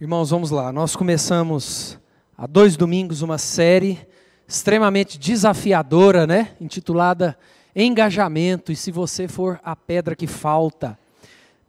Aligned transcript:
Irmãos, 0.00 0.30
vamos 0.30 0.50
lá. 0.50 0.72
Nós 0.72 0.96
começamos 0.96 1.98
há 2.34 2.46
dois 2.46 2.74
domingos 2.74 3.20
uma 3.20 3.36
série 3.36 3.98
extremamente 4.48 5.18
desafiadora, 5.18 6.26
né? 6.26 6.52
Intitulada 6.58 7.36
Engajamento. 7.76 8.72
E 8.72 8.76
se 8.76 8.90
você 8.90 9.28
for 9.28 9.60
a 9.62 9.76
pedra 9.76 10.16
que 10.16 10.26
falta. 10.26 10.98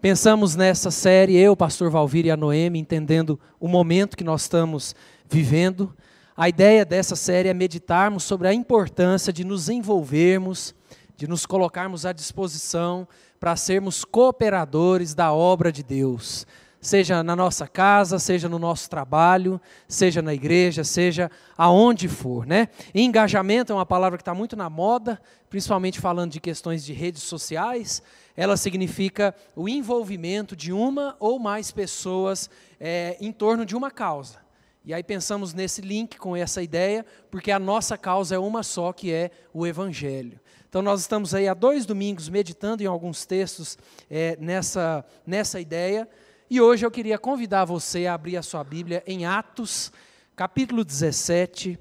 Pensamos 0.02 0.56
nessa 0.56 0.90
série, 0.90 1.36
eu, 1.36 1.58
pastor 1.58 1.90
Valvir 1.90 2.26
e 2.26 2.32
a 2.32 2.38
Noemi, 2.38 2.80
entendendo 2.80 3.38
o 3.60 3.68
momento 3.68 4.16
que 4.16 4.24
nós 4.24 4.44
estamos 4.44 4.96
vivendo. 5.30 5.94
A 6.36 6.48
ideia 6.48 6.86
dessa 6.86 7.18
série 7.18 7.50
é 7.50 7.54
meditarmos 7.54 8.24
sobre 8.24 8.48
a 8.48 8.54
importância 8.54 9.34
de 9.34 9.44
nos 9.44 9.68
envolvermos, 9.68 10.74
de 11.18 11.28
nos 11.28 11.46
colocarmos 11.46 12.06
à 12.06 12.14
disposição 12.14 13.06
para 13.42 13.58
sermos 13.58 14.06
cooperadores 14.06 15.14
da 15.14 15.34
obra 15.34 15.70
de 15.70 15.84
Deus 15.84 16.48
seja 16.82 17.22
na 17.22 17.36
nossa 17.36 17.68
casa, 17.68 18.18
seja 18.18 18.50
no 18.50 18.58
nosso 18.58 18.90
trabalho, 18.90 19.62
seja 19.88 20.22
na 20.22 20.34
igreja, 20.34 20.84
seja 20.84 21.30
aonde 21.56 22.08
for, 22.08 22.46
né? 22.46 22.70
engajamento 22.94 23.72
é 23.72 23.76
uma 23.76 23.86
palavra 23.86 24.18
que 24.18 24.24
está 24.24 24.34
muito 24.34 24.56
na 24.56 24.70
moda, 24.70 25.22
principalmente 25.50 26.00
falando 26.00 26.32
de 26.32 26.40
questões 26.40 26.84
de 26.84 26.92
redes 26.92 27.22
sociais. 27.22 28.02
Ela 28.36 28.58
significa 28.58 29.36
o 29.56 29.70
envolvimento 29.70 30.56
de 30.56 30.74
uma 30.74 31.16
ou 31.20 31.38
mais 31.38 31.70
pessoas 31.70 32.50
é, 32.80 33.16
em 33.22 33.32
torno 33.32 33.66
de 33.66 33.76
uma 33.76 33.92
causa. 33.92 34.40
E 34.84 34.96
aí 34.96 35.04
pensamos 35.04 35.54
nesse 35.54 35.80
link 35.80 36.18
com 36.18 36.36
essa 36.36 36.64
ideia, 36.64 37.06
porque 37.30 37.52
a 37.52 37.60
nossa 37.60 37.96
causa 37.96 38.34
é 38.34 38.40
uma 38.40 38.64
só, 38.64 38.92
que 38.92 39.12
é 39.12 39.30
o 39.54 39.68
Evangelho. 39.68 40.40
Então 40.68 40.82
nós 40.82 41.02
estamos 41.02 41.36
aí 41.36 41.48
há 41.48 41.54
dois 41.54 41.86
domingos 41.86 42.30
meditando 42.30 42.82
em 42.82 42.88
alguns 42.88 43.26
textos 43.26 43.78
é, 44.10 44.36
nessa, 44.40 45.06
nessa 45.28 45.60
ideia. 45.60 46.08
E 46.54 46.60
hoje 46.60 46.86
eu 46.86 46.92
queria 46.92 47.18
convidar 47.18 47.64
você 47.64 48.08
a 48.08 48.14
abrir 48.14 48.36
a 48.36 48.44
sua 48.44 48.62
Bíblia 48.62 49.02
em 49.08 49.26
Atos, 49.26 49.90
capítulo 50.36 50.84
17. 50.84 51.80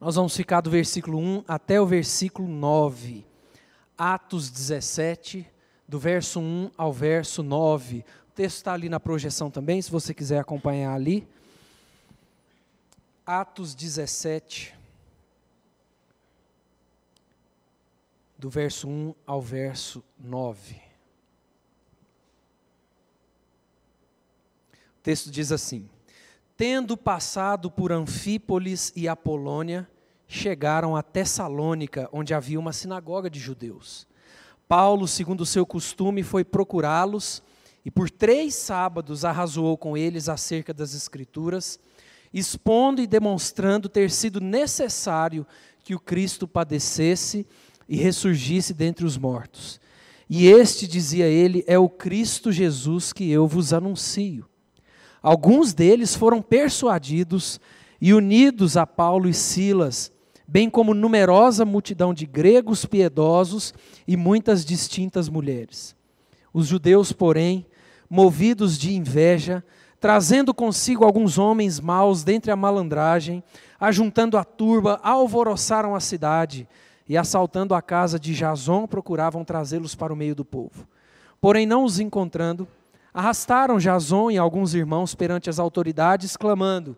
Nós 0.00 0.16
vamos 0.16 0.36
ficar 0.36 0.60
do 0.60 0.68
versículo 0.68 1.16
1 1.20 1.44
até 1.46 1.80
o 1.80 1.86
versículo 1.86 2.48
9. 2.48 3.24
Atos 3.96 4.50
17, 4.50 5.48
do 5.86 6.00
verso 6.00 6.40
1 6.40 6.72
ao 6.76 6.92
verso 6.92 7.44
9. 7.44 8.04
O 8.28 8.32
texto 8.32 8.56
está 8.56 8.72
ali 8.72 8.88
na 8.88 8.98
projeção 8.98 9.52
também, 9.52 9.80
se 9.80 9.88
você 9.88 10.12
quiser 10.12 10.40
acompanhar 10.40 10.92
ali. 10.92 11.28
Atos 13.24 13.72
17, 13.72 14.74
do 18.36 18.50
verso 18.50 18.88
1 18.88 19.14
ao 19.24 19.40
verso 19.40 20.02
9. 20.18 20.89
O 25.00 25.02
texto 25.02 25.30
diz 25.30 25.50
assim: 25.50 25.88
Tendo 26.58 26.94
passado 26.94 27.70
por 27.70 27.90
Anfípolis 27.90 28.92
e 28.94 29.08
Apolônia, 29.08 29.88
chegaram 30.28 30.94
a 30.94 31.02
Tessalônica, 31.02 32.06
onde 32.12 32.34
havia 32.34 32.60
uma 32.60 32.70
sinagoga 32.70 33.30
de 33.30 33.40
judeus. 33.40 34.06
Paulo, 34.68 35.08
segundo 35.08 35.40
o 35.40 35.46
seu 35.46 35.64
costume, 35.64 36.22
foi 36.22 36.44
procurá-los 36.44 37.42
e 37.82 37.90
por 37.90 38.10
três 38.10 38.54
sábados 38.54 39.24
arrazoou 39.24 39.78
com 39.78 39.96
eles 39.96 40.28
acerca 40.28 40.74
das 40.74 40.94
Escrituras, 40.94 41.80
expondo 42.30 43.00
e 43.00 43.06
demonstrando 43.06 43.88
ter 43.88 44.10
sido 44.10 44.38
necessário 44.38 45.46
que 45.82 45.94
o 45.94 45.98
Cristo 45.98 46.46
padecesse 46.46 47.46
e 47.88 47.96
ressurgisse 47.96 48.74
dentre 48.74 49.06
os 49.06 49.16
mortos. 49.16 49.80
E 50.28 50.46
este, 50.46 50.86
dizia 50.86 51.24
ele, 51.24 51.64
é 51.66 51.78
o 51.78 51.88
Cristo 51.88 52.52
Jesus 52.52 53.14
que 53.14 53.30
eu 53.30 53.48
vos 53.48 53.72
anuncio. 53.72 54.49
Alguns 55.22 55.74
deles 55.74 56.14
foram 56.14 56.40
persuadidos 56.40 57.60
e 58.00 58.14
unidos 58.14 58.76
a 58.76 58.86
Paulo 58.86 59.28
e 59.28 59.34
Silas, 59.34 60.10
bem 60.48 60.70
como 60.70 60.94
numerosa 60.94 61.64
multidão 61.64 62.14
de 62.14 62.26
gregos 62.26 62.84
piedosos 62.86 63.74
e 64.08 64.16
muitas 64.16 64.64
distintas 64.64 65.28
mulheres. 65.28 65.94
Os 66.52 66.66
judeus, 66.66 67.12
porém, 67.12 67.66
movidos 68.08 68.78
de 68.78 68.94
inveja, 68.94 69.62
trazendo 70.00 70.54
consigo 70.54 71.04
alguns 71.04 71.38
homens 71.38 71.78
maus 71.78 72.24
dentre 72.24 72.50
a 72.50 72.56
malandragem, 72.56 73.44
ajuntando 73.78 74.38
a 74.38 74.42
turba, 74.42 74.98
alvoroçaram 75.02 75.94
a 75.94 76.00
cidade 76.00 76.66
e, 77.06 77.16
assaltando 77.16 77.74
a 77.74 77.82
casa 77.82 78.18
de 78.18 78.34
Jason, 78.34 78.86
procuravam 78.86 79.44
trazê-los 79.44 79.94
para 79.94 80.12
o 80.12 80.16
meio 80.16 80.34
do 80.34 80.44
povo. 80.44 80.88
Porém, 81.40 81.66
não 81.66 81.84
os 81.84 82.00
encontrando, 82.00 82.66
Arrastaram 83.12 83.78
Jason 83.78 84.30
e 84.30 84.38
alguns 84.38 84.74
irmãos 84.74 85.14
perante 85.14 85.50
as 85.50 85.58
autoridades, 85.58 86.36
clamando: 86.36 86.96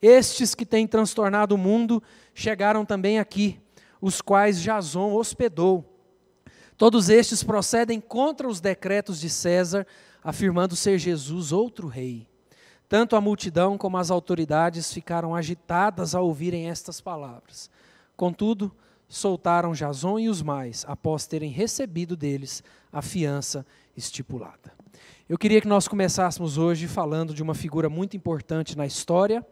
Estes 0.00 0.54
que 0.54 0.66
têm 0.66 0.86
transtornado 0.86 1.54
o 1.54 1.58
mundo 1.58 2.02
chegaram 2.34 2.84
também 2.84 3.18
aqui, 3.18 3.58
os 4.00 4.20
quais 4.20 4.60
Jason 4.60 5.14
hospedou. 5.14 5.92
Todos 6.76 7.08
estes 7.08 7.42
procedem 7.42 8.00
contra 8.00 8.46
os 8.46 8.60
decretos 8.60 9.18
de 9.18 9.30
César, 9.30 9.86
afirmando 10.22 10.76
ser 10.76 10.98
Jesus 10.98 11.52
outro 11.52 11.88
rei. 11.88 12.26
Tanto 12.88 13.16
a 13.16 13.20
multidão 13.20 13.78
como 13.78 13.96
as 13.96 14.10
autoridades 14.10 14.92
ficaram 14.92 15.34
agitadas 15.34 16.14
ao 16.14 16.26
ouvirem 16.26 16.68
estas 16.68 17.00
palavras. 17.00 17.70
Contudo, 18.16 18.72
soltaram 19.08 19.72
Jason 19.72 20.18
e 20.18 20.28
os 20.28 20.42
mais, 20.42 20.84
após 20.88 21.26
terem 21.26 21.50
recebido 21.50 22.16
deles 22.16 22.62
a 22.92 23.00
fiança 23.00 23.64
estipulada. 23.96 24.72
Eu 25.28 25.36
queria 25.36 25.60
que 25.60 25.68
nós 25.68 25.88
começássemos 25.88 26.56
hoje 26.56 26.86
falando 26.86 27.34
de 27.34 27.42
uma 27.42 27.54
figura 27.54 27.88
muito 27.88 28.16
importante 28.16 28.76
na 28.76 28.86
história, 28.86 29.44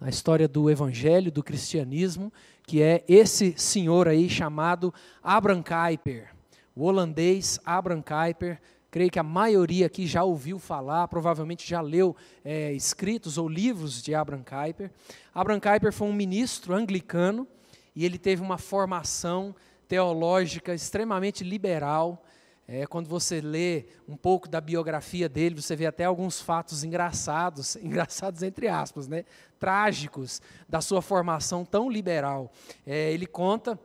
na 0.00 0.08
história 0.08 0.48
do 0.48 0.68
evangelho, 0.68 1.30
do 1.30 1.44
cristianismo, 1.44 2.32
que 2.66 2.82
é 2.82 3.04
esse 3.06 3.54
senhor 3.56 4.08
aí 4.08 4.28
chamado 4.28 4.92
Abraham 5.22 5.62
Kuyper, 5.62 6.30
o 6.74 6.84
holandês 6.84 7.60
Abraham 7.64 8.02
Kuyper. 8.02 8.60
Creio 8.90 9.10
que 9.10 9.18
a 9.18 9.22
maioria 9.22 9.86
aqui 9.86 10.06
já 10.06 10.22
ouviu 10.22 10.58
falar, 10.58 11.08
provavelmente 11.08 11.68
já 11.68 11.80
leu 11.80 12.14
é, 12.44 12.72
escritos 12.72 13.38
ou 13.38 13.48
livros 13.48 14.02
de 14.02 14.14
Abraham 14.14 14.42
Kuyper. 14.42 14.90
Abraham 15.34 15.60
Kuyper 15.60 15.92
foi 15.92 16.08
um 16.08 16.12
ministro 16.12 16.74
anglicano 16.74 17.46
e 17.94 18.04
ele 18.04 18.18
teve 18.18 18.42
uma 18.42 18.58
formação 18.58 19.54
teológica 19.86 20.74
extremamente 20.74 21.44
liberal. 21.44 22.24
É, 22.66 22.86
quando 22.86 23.08
você 23.08 23.40
lê 23.40 23.86
um 24.08 24.16
pouco 24.16 24.48
da 24.48 24.60
biografia 24.60 25.28
dele, 25.28 25.60
você 25.60 25.76
vê 25.76 25.84
até 25.84 26.04
alguns 26.04 26.40
fatos 26.40 26.84
engraçados, 26.84 27.76
engraçados 27.82 28.42
entre 28.42 28.68
aspas, 28.68 29.06
né? 29.06 29.24
trágicos, 29.58 30.40
da 30.68 30.80
sua 30.80 31.02
formação 31.02 31.64
tão 31.64 31.90
liberal. 31.90 32.50
É, 32.86 33.12
ele 33.12 33.26
conta, 33.26 33.78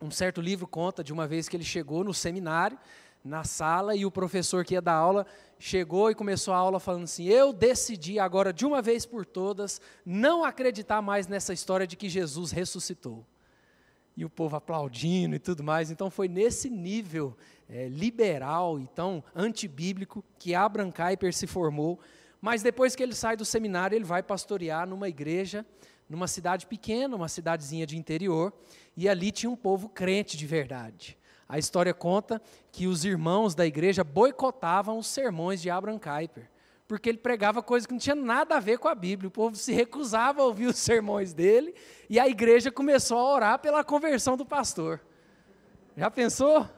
um 0.00 0.10
certo 0.10 0.40
livro 0.40 0.66
conta 0.66 1.02
de 1.02 1.12
uma 1.12 1.26
vez 1.26 1.48
que 1.48 1.56
ele 1.56 1.64
chegou 1.64 2.04
no 2.04 2.12
seminário, 2.12 2.78
na 3.24 3.42
sala, 3.42 3.96
e 3.96 4.04
o 4.04 4.10
professor 4.10 4.64
que 4.64 4.74
ia 4.74 4.82
dar 4.82 4.94
aula 4.94 5.26
chegou 5.58 6.10
e 6.10 6.14
começou 6.14 6.52
a 6.54 6.58
aula 6.58 6.78
falando 6.78 7.04
assim: 7.04 7.24
Eu 7.24 7.52
decidi 7.52 8.18
agora, 8.20 8.52
de 8.52 8.64
uma 8.64 8.80
vez 8.80 9.04
por 9.06 9.24
todas, 9.24 9.80
não 10.04 10.44
acreditar 10.44 11.02
mais 11.02 11.26
nessa 11.26 11.52
história 11.52 11.86
de 11.86 11.96
que 11.96 12.08
Jesus 12.08 12.52
ressuscitou 12.52 13.26
e 14.16 14.24
o 14.24 14.30
povo 14.30 14.56
aplaudindo 14.56 15.36
e 15.36 15.38
tudo 15.38 15.62
mais. 15.62 15.90
Então 15.90 16.10
foi 16.10 16.28
nesse 16.28 16.70
nível 16.70 17.36
é, 17.68 17.88
liberal 17.88 18.80
e 18.80 18.86
tão 18.88 19.22
antibíblico 19.34 20.24
que 20.38 20.54
Abraham 20.54 20.90
Kuyper 20.90 21.34
se 21.34 21.46
formou. 21.46 22.00
Mas 22.40 22.62
depois 22.62 22.96
que 22.96 23.02
ele 23.02 23.14
sai 23.14 23.36
do 23.36 23.44
seminário, 23.44 23.96
ele 23.96 24.04
vai 24.04 24.22
pastorear 24.22 24.88
numa 24.88 25.08
igreja, 25.08 25.66
numa 26.08 26.26
cidade 26.26 26.66
pequena, 26.66 27.16
uma 27.16 27.28
cidadezinha 27.28 27.86
de 27.86 27.96
interior, 27.96 28.52
e 28.96 29.08
ali 29.08 29.30
tinha 29.30 29.50
um 29.50 29.56
povo 29.56 29.88
crente 29.88 30.36
de 30.36 30.46
verdade. 30.46 31.18
A 31.48 31.58
história 31.58 31.92
conta 31.92 32.40
que 32.72 32.86
os 32.86 33.04
irmãos 33.04 33.54
da 33.54 33.66
igreja 33.66 34.02
boicotavam 34.02 34.98
os 34.98 35.06
sermões 35.06 35.60
de 35.60 35.70
Abraham 35.70 35.98
Kuyper 35.98 36.48
porque 36.88 37.08
ele 37.08 37.18
pregava 37.18 37.62
coisas 37.62 37.86
que 37.86 37.92
não 37.92 37.98
tinha 37.98 38.14
nada 38.14 38.56
a 38.56 38.60
ver 38.60 38.78
com 38.78 38.88
a 38.88 38.94
Bíblia. 38.94 39.28
O 39.28 39.30
povo 39.30 39.56
se 39.56 39.72
recusava 39.72 40.40
a 40.40 40.44
ouvir 40.44 40.66
os 40.66 40.78
sermões 40.78 41.32
dele 41.32 41.74
e 42.08 42.18
a 42.18 42.28
igreja 42.28 42.70
começou 42.70 43.18
a 43.18 43.34
orar 43.34 43.58
pela 43.58 43.82
conversão 43.82 44.36
do 44.36 44.46
pastor. 44.46 45.00
Já 45.96 46.10
pensou? 46.10 46.68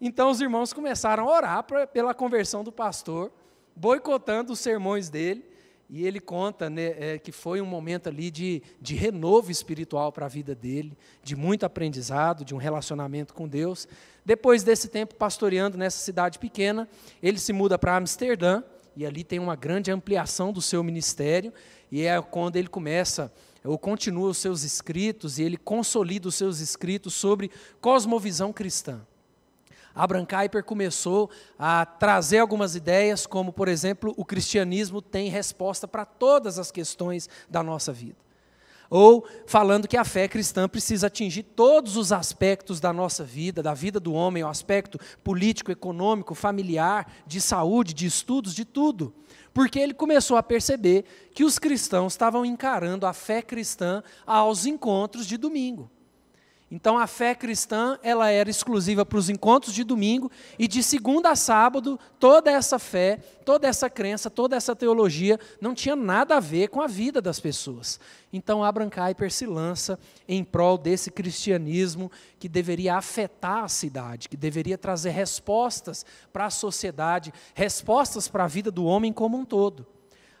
Então 0.00 0.30
os 0.30 0.40
irmãos 0.40 0.72
começaram 0.72 1.28
a 1.28 1.32
orar 1.32 1.62
pra, 1.64 1.86
pela 1.86 2.12
conversão 2.12 2.64
do 2.64 2.72
pastor, 2.72 3.32
boicotando 3.74 4.52
os 4.52 4.60
sermões 4.60 5.08
dele. 5.08 5.44
E 5.90 6.06
ele 6.06 6.20
conta 6.20 6.68
né, 6.68 6.94
é, 6.98 7.18
que 7.18 7.32
foi 7.32 7.62
um 7.62 7.66
momento 7.66 8.10
ali 8.10 8.30
de, 8.30 8.62
de 8.78 8.94
renovo 8.94 9.50
espiritual 9.50 10.12
para 10.12 10.26
a 10.26 10.28
vida 10.28 10.54
dele, 10.54 10.94
de 11.22 11.34
muito 11.34 11.64
aprendizado, 11.64 12.44
de 12.44 12.54
um 12.54 12.58
relacionamento 12.58 13.32
com 13.32 13.48
Deus. 13.48 13.88
Depois 14.22 14.62
desse 14.62 14.88
tempo 14.88 15.14
pastoreando 15.14 15.78
nessa 15.78 15.98
cidade 15.98 16.38
pequena, 16.38 16.86
ele 17.22 17.38
se 17.38 17.54
muda 17.54 17.78
para 17.78 17.96
Amsterdã 17.96 18.62
e 18.98 19.06
ali 19.06 19.22
tem 19.22 19.38
uma 19.38 19.54
grande 19.54 19.92
ampliação 19.92 20.52
do 20.52 20.60
seu 20.60 20.82
ministério, 20.82 21.52
e 21.88 22.02
é 22.02 22.20
quando 22.20 22.56
ele 22.56 22.66
começa 22.66 23.32
ou 23.64 23.78
continua 23.78 24.30
os 24.30 24.38
seus 24.38 24.64
escritos 24.64 25.38
e 25.38 25.44
ele 25.44 25.56
consolida 25.56 26.26
os 26.26 26.34
seus 26.34 26.58
escritos 26.58 27.14
sobre 27.14 27.48
cosmovisão 27.80 28.52
cristã. 28.52 29.00
Abraham 29.94 30.26
Kuyper 30.26 30.64
começou 30.64 31.30
a 31.56 31.86
trazer 31.86 32.38
algumas 32.38 32.74
ideias, 32.74 33.24
como, 33.24 33.52
por 33.52 33.68
exemplo, 33.68 34.12
o 34.16 34.24
cristianismo 34.24 35.00
tem 35.00 35.28
resposta 35.28 35.86
para 35.86 36.04
todas 36.04 36.58
as 36.58 36.72
questões 36.72 37.28
da 37.48 37.62
nossa 37.62 37.92
vida. 37.92 38.16
Ou 38.90 39.26
falando 39.46 39.86
que 39.86 39.96
a 39.96 40.04
fé 40.04 40.26
cristã 40.26 40.68
precisa 40.68 41.08
atingir 41.08 41.42
todos 41.42 41.96
os 41.96 42.10
aspectos 42.10 42.80
da 42.80 42.92
nossa 42.92 43.22
vida, 43.22 43.62
da 43.62 43.74
vida 43.74 44.00
do 44.00 44.14
homem, 44.14 44.42
o 44.42 44.48
aspecto 44.48 44.98
político, 45.22 45.70
econômico, 45.70 46.34
familiar, 46.34 47.12
de 47.26 47.40
saúde, 47.40 47.92
de 47.92 48.06
estudos, 48.06 48.54
de 48.54 48.64
tudo. 48.64 49.14
Porque 49.52 49.78
ele 49.78 49.92
começou 49.92 50.36
a 50.36 50.42
perceber 50.42 51.04
que 51.34 51.44
os 51.44 51.58
cristãos 51.58 52.14
estavam 52.14 52.44
encarando 52.44 53.06
a 53.06 53.12
fé 53.12 53.42
cristã 53.42 54.02
aos 54.26 54.64
encontros 54.64 55.26
de 55.26 55.36
domingo. 55.36 55.90
Então 56.70 56.98
a 56.98 57.06
fé 57.06 57.34
cristã, 57.34 57.98
ela 58.02 58.28
era 58.28 58.50
exclusiva 58.50 59.04
para 59.06 59.16
os 59.16 59.30
encontros 59.30 59.74
de 59.74 59.82
domingo 59.82 60.30
e 60.58 60.68
de 60.68 60.82
segunda 60.82 61.30
a 61.30 61.36
sábado, 61.36 61.98
toda 62.20 62.50
essa 62.50 62.78
fé, 62.78 63.16
toda 63.42 63.66
essa 63.66 63.88
crença, 63.88 64.28
toda 64.28 64.54
essa 64.54 64.76
teologia 64.76 65.40
não 65.62 65.74
tinha 65.74 65.96
nada 65.96 66.36
a 66.36 66.40
ver 66.40 66.68
com 66.68 66.82
a 66.82 66.86
vida 66.86 67.22
das 67.22 67.40
pessoas. 67.40 67.98
Então 68.30 68.62
Abraham 68.62 68.90
Kuyper 68.90 69.32
se 69.32 69.46
lança 69.46 69.98
em 70.28 70.44
prol 70.44 70.76
desse 70.76 71.10
cristianismo 71.10 72.12
que 72.38 72.50
deveria 72.50 72.96
afetar 72.96 73.64
a 73.64 73.68
cidade, 73.68 74.28
que 74.28 74.36
deveria 74.36 74.76
trazer 74.76 75.10
respostas 75.10 76.04
para 76.34 76.44
a 76.44 76.50
sociedade, 76.50 77.32
respostas 77.54 78.28
para 78.28 78.44
a 78.44 78.48
vida 78.48 78.70
do 78.70 78.84
homem 78.84 79.10
como 79.10 79.38
um 79.38 79.44
todo. 79.44 79.86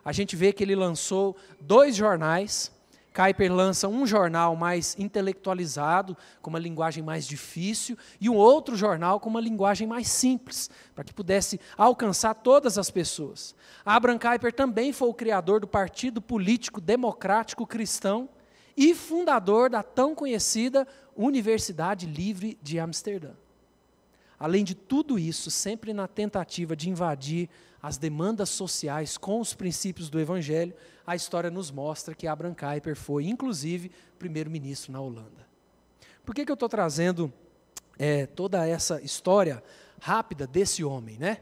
A 0.04 0.12
gente 0.12 0.36
vê 0.36 0.52
que 0.52 0.62
ele 0.62 0.74
lançou 0.74 1.36
dois 1.58 1.96
jornais, 1.96 2.70
Kuyper 3.18 3.52
lança 3.52 3.88
um 3.88 4.06
jornal 4.06 4.54
mais 4.54 4.96
intelectualizado, 4.96 6.16
com 6.40 6.50
uma 6.50 6.58
linguagem 6.60 7.02
mais 7.02 7.26
difícil, 7.26 7.98
e 8.20 8.30
um 8.30 8.36
outro 8.36 8.76
jornal 8.76 9.18
com 9.18 9.28
uma 9.28 9.40
linguagem 9.40 9.88
mais 9.88 10.06
simples, 10.06 10.70
para 10.94 11.02
que 11.02 11.12
pudesse 11.12 11.58
alcançar 11.76 12.34
todas 12.34 12.78
as 12.78 12.92
pessoas. 12.92 13.56
Abraham 13.84 14.20
Kuyper 14.20 14.52
também 14.52 14.92
foi 14.92 15.08
o 15.08 15.14
criador 15.14 15.58
do 15.58 15.66
Partido 15.66 16.22
Político 16.22 16.80
Democrático 16.80 17.66
Cristão 17.66 18.28
e 18.76 18.94
fundador 18.94 19.68
da 19.68 19.82
tão 19.82 20.14
conhecida 20.14 20.86
Universidade 21.16 22.06
Livre 22.06 22.56
de 22.62 22.78
Amsterdã. 22.78 23.32
Além 24.38 24.62
de 24.62 24.76
tudo 24.76 25.18
isso, 25.18 25.50
sempre 25.50 25.92
na 25.92 26.06
tentativa 26.06 26.76
de 26.76 26.88
invadir 26.88 27.50
as 27.82 27.98
demandas 27.98 28.48
sociais 28.50 29.18
com 29.18 29.40
os 29.40 29.54
princípios 29.54 30.08
do 30.08 30.20
Evangelho, 30.20 30.74
a 31.08 31.16
história 31.16 31.50
nos 31.50 31.70
mostra 31.70 32.14
que 32.14 32.26
Abraham 32.26 32.54
Kuyper 32.54 32.94
foi, 32.94 33.26
inclusive, 33.26 33.90
primeiro-ministro 34.18 34.92
na 34.92 35.00
Holanda. 35.00 35.48
Por 36.22 36.34
que, 36.34 36.44
que 36.44 36.52
eu 36.52 36.54
estou 36.54 36.68
trazendo 36.68 37.32
é, 37.98 38.26
toda 38.26 38.68
essa 38.68 39.00
história 39.00 39.64
rápida 40.02 40.46
desse 40.46 40.84
homem? 40.84 41.16
Né? 41.16 41.38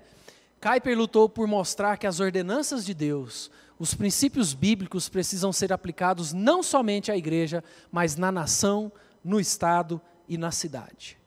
Kuyper 0.61 0.97
lutou 0.97 1.29
por 1.29 1.49
mostrar 1.49 1.97
que 1.97 2.07
as 2.07 2.21
ordenanças 2.21 2.87
de 2.87 2.95
Deus, 2.95 3.51
os 3.77 3.93
princípios 3.93 4.55
bíblicos 4.55 5.09
precisam 5.09 5.53
ser 5.53 5.73
aplicados 5.73 6.33
não 6.33 6.63
somente 6.63 7.11
à 7.11 7.17
igreja, 7.17 7.65
mas 7.91 8.15
na 8.15 8.31
nação, 8.31 8.93
no 9.25 9.41
Estado 9.41 10.01
e 10.29 10.39
na 10.39 10.53
cidade. 10.53 11.19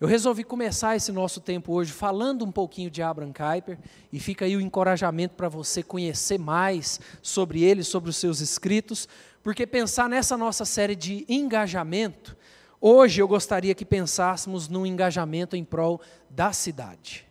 Eu 0.00 0.06
resolvi 0.06 0.44
começar 0.44 0.94
esse 0.94 1.10
nosso 1.10 1.40
tempo 1.40 1.72
hoje 1.72 1.92
falando 1.92 2.44
um 2.44 2.52
pouquinho 2.52 2.90
de 2.90 3.02
Abraham 3.02 3.32
Kuyper, 3.32 3.78
e 4.12 4.20
fica 4.20 4.44
aí 4.44 4.56
o 4.56 4.60
encorajamento 4.60 5.34
para 5.34 5.48
você 5.48 5.82
conhecer 5.82 6.38
mais 6.38 7.00
sobre 7.20 7.64
ele, 7.64 7.82
sobre 7.82 8.08
os 8.08 8.16
seus 8.16 8.40
escritos, 8.40 9.08
porque 9.42 9.66
pensar 9.66 10.08
nessa 10.08 10.36
nossa 10.36 10.64
série 10.64 10.94
de 10.94 11.24
engajamento, 11.28 12.36
hoje 12.80 13.20
eu 13.20 13.26
gostaria 13.26 13.74
que 13.74 13.84
pensássemos 13.84 14.68
num 14.68 14.86
engajamento 14.86 15.56
em 15.56 15.64
prol 15.64 16.00
da 16.30 16.52
cidade. 16.52 17.26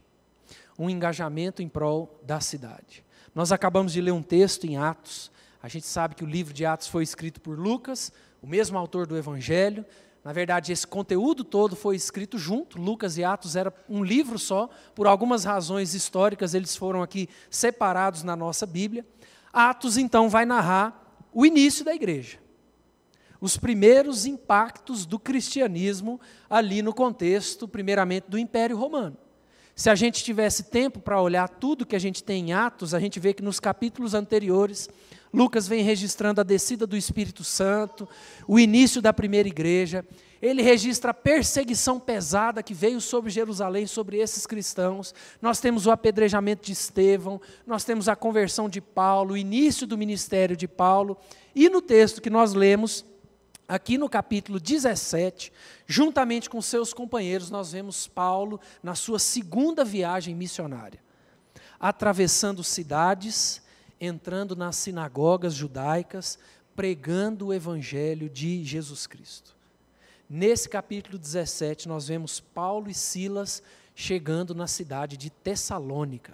Um 0.78 0.90
engajamento 0.90 1.62
em 1.62 1.70
prol 1.70 2.20
da 2.24 2.42
cidade. 2.42 3.04
Nós 3.34 3.52
acabamos 3.52 3.94
de 3.94 4.02
ler 4.02 4.12
um 4.12 4.22
texto 4.22 4.66
em 4.66 4.76
Atos, 4.76 5.32
a 5.62 5.70
gente 5.70 5.88
sabe 5.88 6.16
que 6.16 6.24
o 6.24 6.28
livro 6.28 6.54
de 6.54 6.66
Atos 6.66 6.88
foi 6.88 7.04
escrito 7.04 7.40
por 7.42 7.58
Lucas, 7.58 8.12
o 8.42 8.48
mesmo 8.48 8.78
autor 8.78 9.08
do 9.08 9.18
Evangelho, 9.18 9.86
na 10.28 10.34
verdade, 10.34 10.74
esse 10.74 10.86
conteúdo 10.86 11.42
todo 11.42 11.74
foi 11.74 11.96
escrito 11.96 12.38
junto, 12.38 12.78
Lucas 12.78 13.18
e 13.18 13.24
Atos 13.24 13.56
era 13.56 13.74
um 13.88 14.04
livro 14.04 14.38
só, 14.38 14.70
por 14.94 15.08
algumas 15.08 15.46
razões 15.46 15.94
históricas 15.94 16.54
eles 16.54 16.76
foram 16.76 17.02
aqui 17.02 17.30
separados 17.50 18.24
na 18.24 18.36
nossa 18.36 18.66
Bíblia. 18.66 19.08
Atos 19.54 19.96
então 19.96 20.28
vai 20.28 20.46
narrar 20.46 21.24
o 21.32 21.46
início 21.46 21.86
da 21.86 21.96
igreja. 21.96 22.40
Os 23.40 23.56
primeiros 23.56 24.26
impactos 24.26 25.06
do 25.06 25.18
cristianismo 25.18 26.20
ali 26.50 26.82
no 26.82 26.94
contexto, 26.94 27.66
primeiramente, 27.66 28.26
do 28.28 28.38
Império 28.38 28.76
Romano. 28.76 29.16
Se 29.78 29.92
a 29.92 29.96
gente 29.96 30.24
tivesse 30.24 30.64
tempo 30.64 31.00
para 31.00 31.22
olhar 31.22 31.48
tudo 31.48 31.86
que 31.86 31.96
a 31.96 32.00
gente 32.00 32.24
tem 32.24 32.50
em 32.50 32.52
Atos, 32.52 32.96
a 32.96 33.00
gente 33.00 33.20
vê 33.20 33.32
que 33.32 33.44
nos 33.44 33.60
capítulos 33.60 34.16
anteriores 34.16 34.90
Lucas 35.32 35.68
vem 35.68 35.84
registrando 35.84 36.42
a 36.42 36.44
descida 36.44 36.88
do 36.88 36.98
Espírito 36.98 37.44
Santo, 37.44 38.10
o 38.48 38.58
início 38.58 39.04
da 39.04 39.14
primeira 39.14 39.48
igreja. 39.48 40.04
Ele 40.42 40.64
registra 40.64 41.12
a 41.12 41.14
perseguição 41.14 42.00
pesada 42.00 42.64
que 42.64 42.74
veio 42.74 43.00
sobre 43.00 43.30
Jerusalém, 43.30 43.86
sobre 43.86 44.18
esses 44.18 44.48
cristãos. 44.48 45.14
Nós 45.40 45.60
temos 45.60 45.86
o 45.86 45.92
apedrejamento 45.92 46.66
de 46.66 46.72
Estevão, 46.72 47.40
nós 47.68 47.84
temos 47.84 48.10
a 48.10 48.16
conversão 48.16 48.68
de 48.68 48.82
Paulo, 48.82 49.36
o 49.36 49.38
início 49.38 49.86
do 49.86 49.96
ministério 49.96 50.58
de 50.58 50.68
Paulo. 50.68 51.16
E 51.54 51.70
no 51.70 51.84
texto 51.84 52.20
que 52.20 52.32
nós 52.32 52.56
lemos, 52.56 53.06
aqui 53.68 53.98
no 53.98 54.10
capítulo 54.10 54.60
17, 54.60 55.52
juntamente 55.86 56.50
com 56.50 56.62
seus 56.62 56.94
companheiros, 56.94 57.50
nós 57.50 57.72
vemos 57.72 58.08
Paulo 58.08 58.60
na 58.82 58.96
sua 58.96 59.20
segunda 59.20 59.84
viagem 59.84 60.34
missionária, 60.34 61.00
atravessando 61.80 62.64
cidades 62.64 63.62
entrando 64.00 64.56
nas 64.56 64.76
sinagogas 64.76 65.54
judaicas, 65.54 66.38
pregando 66.76 67.48
o 67.48 67.54
evangelho 67.54 68.30
de 68.30 68.64
Jesus 68.64 69.08
Cristo. 69.08 69.56
Nesse 70.30 70.70
capítulo 70.70 71.18
17, 71.18 71.88
nós 71.88 72.08
vemos 72.08 72.40
Paulo 72.40 72.90
e 72.90 72.94
Silas 72.94 73.64
chegando 73.96 74.54
na 74.54 74.68
cidade 74.68 75.18
de 75.18 75.30
Tessalônica. 75.30 76.34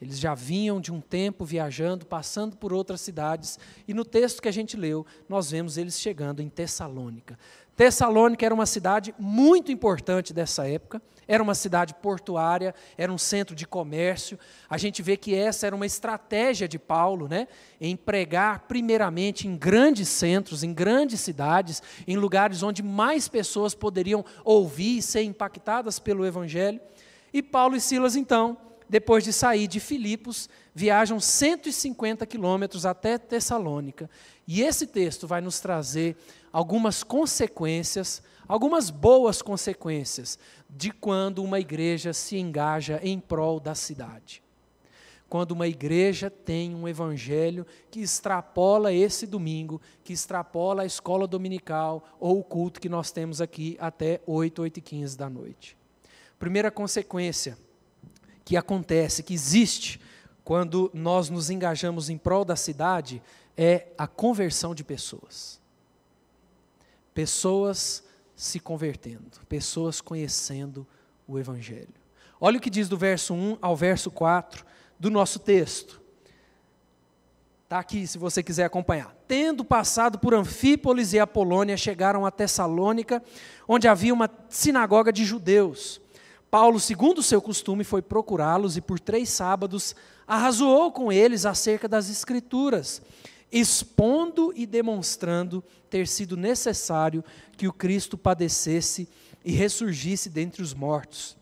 Eles 0.00 0.18
já 0.18 0.34
vinham 0.34 0.80
de 0.80 0.92
um 0.92 1.00
tempo 1.00 1.44
viajando, 1.44 2.06
passando 2.06 2.56
por 2.56 2.72
outras 2.72 3.00
cidades, 3.00 3.58
e 3.86 3.92
no 3.92 4.04
texto 4.04 4.40
que 4.40 4.48
a 4.48 4.52
gente 4.52 4.76
leu, 4.76 5.04
nós 5.28 5.50
vemos 5.50 5.76
eles 5.76 5.98
chegando 5.98 6.40
em 6.40 6.48
Tessalônica. 6.48 7.38
Tessalônica 7.78 8.44
era 8.44 8.52
uma 8.52 8.66
cidade 8.66 9.14
muito 9.16 9.70
importante 9.70 10.32
dessa 10.32 10.68
época, 10.68 11.00
era 11.28 11.40
uma 11.40 11.54
cidade 11.54 11.94
portuária, 11.94 12.74
era 12.96 13.12
um 13.12 13.16
centro 13.16 13.54
de 13.54 13.68
comércio. 13.68 14.36
A 14.68 14.76
gente 14.76 15.00
vê 15.00 15.16
que 15.16 15.32
essa 15.32 15.64
era 15.64 15.76
uma 15.76 15.86
estratégia 15.86 16.66
de 16.66 16.76
Paulo, 16.76 17.28
né, 17.28 17.46
em 17.80 17.94
pregar 17.94 18.64
primeiramente 18.66 19.46
em 19.46 19.56
grandes 19.56 20.08
centros, 20.08 20.64
em 20.64 20.74
grandes 20.74 21.20
cidades, 21.20 21.80
em 22.04 22.16
lugares 22.16 22.64
onde 22.64 22.82
mais 22.82 23.28
pessoas 23.28 23.74
poderiam 23.74 24.24
ouvir 24.44 24.98
e 24.98 25.02
ser 25.02 25.22
impactadas 25.22 26.00
pelo 26.00 26.26
evangelho. 26.26 26.80
E 27.32 27.40
Paulo 27.42 27.76
e 27.76 27.80
Silas 27.80 28.16
então, 28.16 28.56
depois 28.88 29.22
de 29.22 29.32
sair 29.32 29.66
de 29.66 29.80
Filipos, 29.80 30.48
viajam 30.74 31.20
150 31.20 32.24
quilômetros 32.26 32.86
até 32.86 33.18
Tessalônica. 33.18 34.08
E 34.46 34.62
esse 34.62 34.86
texto 34.86 35.26
vai 35.26 35.40
nos 35.40 35.60
trazer 35.60 36.16
algumas 36.50 37.02
consequências, 37.02 38.22
algumas 38.46 38.88
boas 38.88 39.42
consequências 39.42 40.38
de 40.70 40.90
quando 40.90 41.44
uma 41.44 41.60
igreja 41.60 42.12
se 42.12 42.38
engaja 42.38 42.98
em 43.02 43.20
prol 43.20 43.60
da 43.60 43.74
cidade. 43.74 44.42
Quando 45.28 45.50
uma 45.50 45.68
igreja 45.68 46.30
tem 46.30 46.74
um 46.74 46.88
evangelho 46.88 47.66
que 47.90 48.00
extrapola 48.00 48.94
esse 48.94 49.26
domingo, 49.26 49.78
que 50.02 50.14
extrapola 50.14 50.82
a 50.82 50.86
escola 50.86 51.26
dominical 51.26 52.02
ou 52.18 52.38
o 52.40 52.44
culto 52.44 52.80
que 52.80 52.88
nós 52.88 53.10
temos 53.10 53.42
aqui 53.42 53.76
até 53.78 54.22
8, 54.26 54.62
8 54.62 54.78
e 54.78 54.80
15 54.80 55.18
da 55.18 55.28
noite. 55.28 55.76
Primeira 56.38 56.70
consequência 56.70 57.58
que 58.48 58.56
acontece, 58.56 59.22
que 59.22 59.34
existe 59.34 60.00
quando 60.42 60.90
nós 60.94 61.28
nos 61.28 61.50
engajamos 61.50 62.08
em 62.08 62.16
prol 62.16 62.46
da 62.46 62.56
cidade, 62.56 63.22
é 63.54 63.88
a 63.98 64.06
conversão 64.06 64.74
de 64.74 64.82
pessoas. 64.82 65.60
Pessoas 67.12 68.02
se 68.34 68.58
convertendo, 68.58 69.38
pessoas 69.50 70.00
conhecendo 70.00 70.86
o 71.26 71.38
Evangelho. 71.38 71.92
Olha 72.40 72.56
o 72.56 72.60
que 72.60 72.70
diz 72.70 72.88
do 72.88 72.96
verso 72.96 73.34
1 73.34 73.58
ao 73.60 73.76
verso 73.76 74.10
4 74.10 74.64
do 74.98 75.10
nosso 75.10 75.38
texto. 75.38 76.00
Está 77.64 77.80
aqui, 77.80 78.06
se 78.06 78.16
você 78.16 78.42
quiser 78.42 78.64
acompanhar. 78.64 79.14
Tendo 79.28 79.62
passado 79.62 80.18
por 80.18 80.32
Anfípolis 80.32 81.12
e 81.12 81.18
Apolônia, 81.18 81.76
chegaram 81.76 82.24
a 82.24 82.30
Tessalônica, 82.30 83.22
onde 83.68 83.86
havia 83.86 84.14
uma 84.14 84.30
sinagoga 84.48 85.12
de 85.12 85.22
judeus. 85.22 86.00
Paulo, 86.50 86.80
segundo 86.80 87.18
o 87.18 87.22
seu 87.22 87.42
costume, 87.42 87.84
foi 87.84 88.00
procurá-los 88.00 88.76
e 88.76 88.80
por 88.80 88.98
três 88.98 89.28
sábados 89.28 89.94
arrazoou 90.26 90.90
com 90.90 91.12
eles 91.12 91.44
acerca 91.44 91.86
das 91.86 92.08
Escrituras, 92.08 93.02
expondo 93.50 94.52
e 94.54 94.66
demonstrando 94.66 95.62
ter 95.90 96.06
sido 96.06 96.36
necessário 96.36 97.24
que 97.56 97.68
o 97.68 97.72
Cristo 97.72 98.16
padecesse 98.16 99.08
e 99.44 99.52
ressurgisse 99.52 100.28
dentre 100.28 100.62
os 100.62 100.74
mortos, 100.74 101.36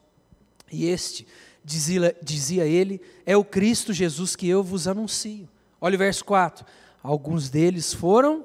E 0.71 0.87
este, 0.87 1.27
dizia, 1.65 2.17
dizia 2.23 2.65
ele, 2.65 3.01
é 3.25 3.37
o 3.37 3.45
Cristo 3.45 3.93
Jesus 3.93 4.37
que 4.37 4.49
eu 4.49 4.63
vos 4.63 4.87
anuncio. 4.87 5.49
Olha 5.81 5.95
o 5.95 5.99
verso 5.99 6.25
4. 6.25 6.67
Alguns 7.03 7.49
deles 7.49 7.93
foram 7.93 8.45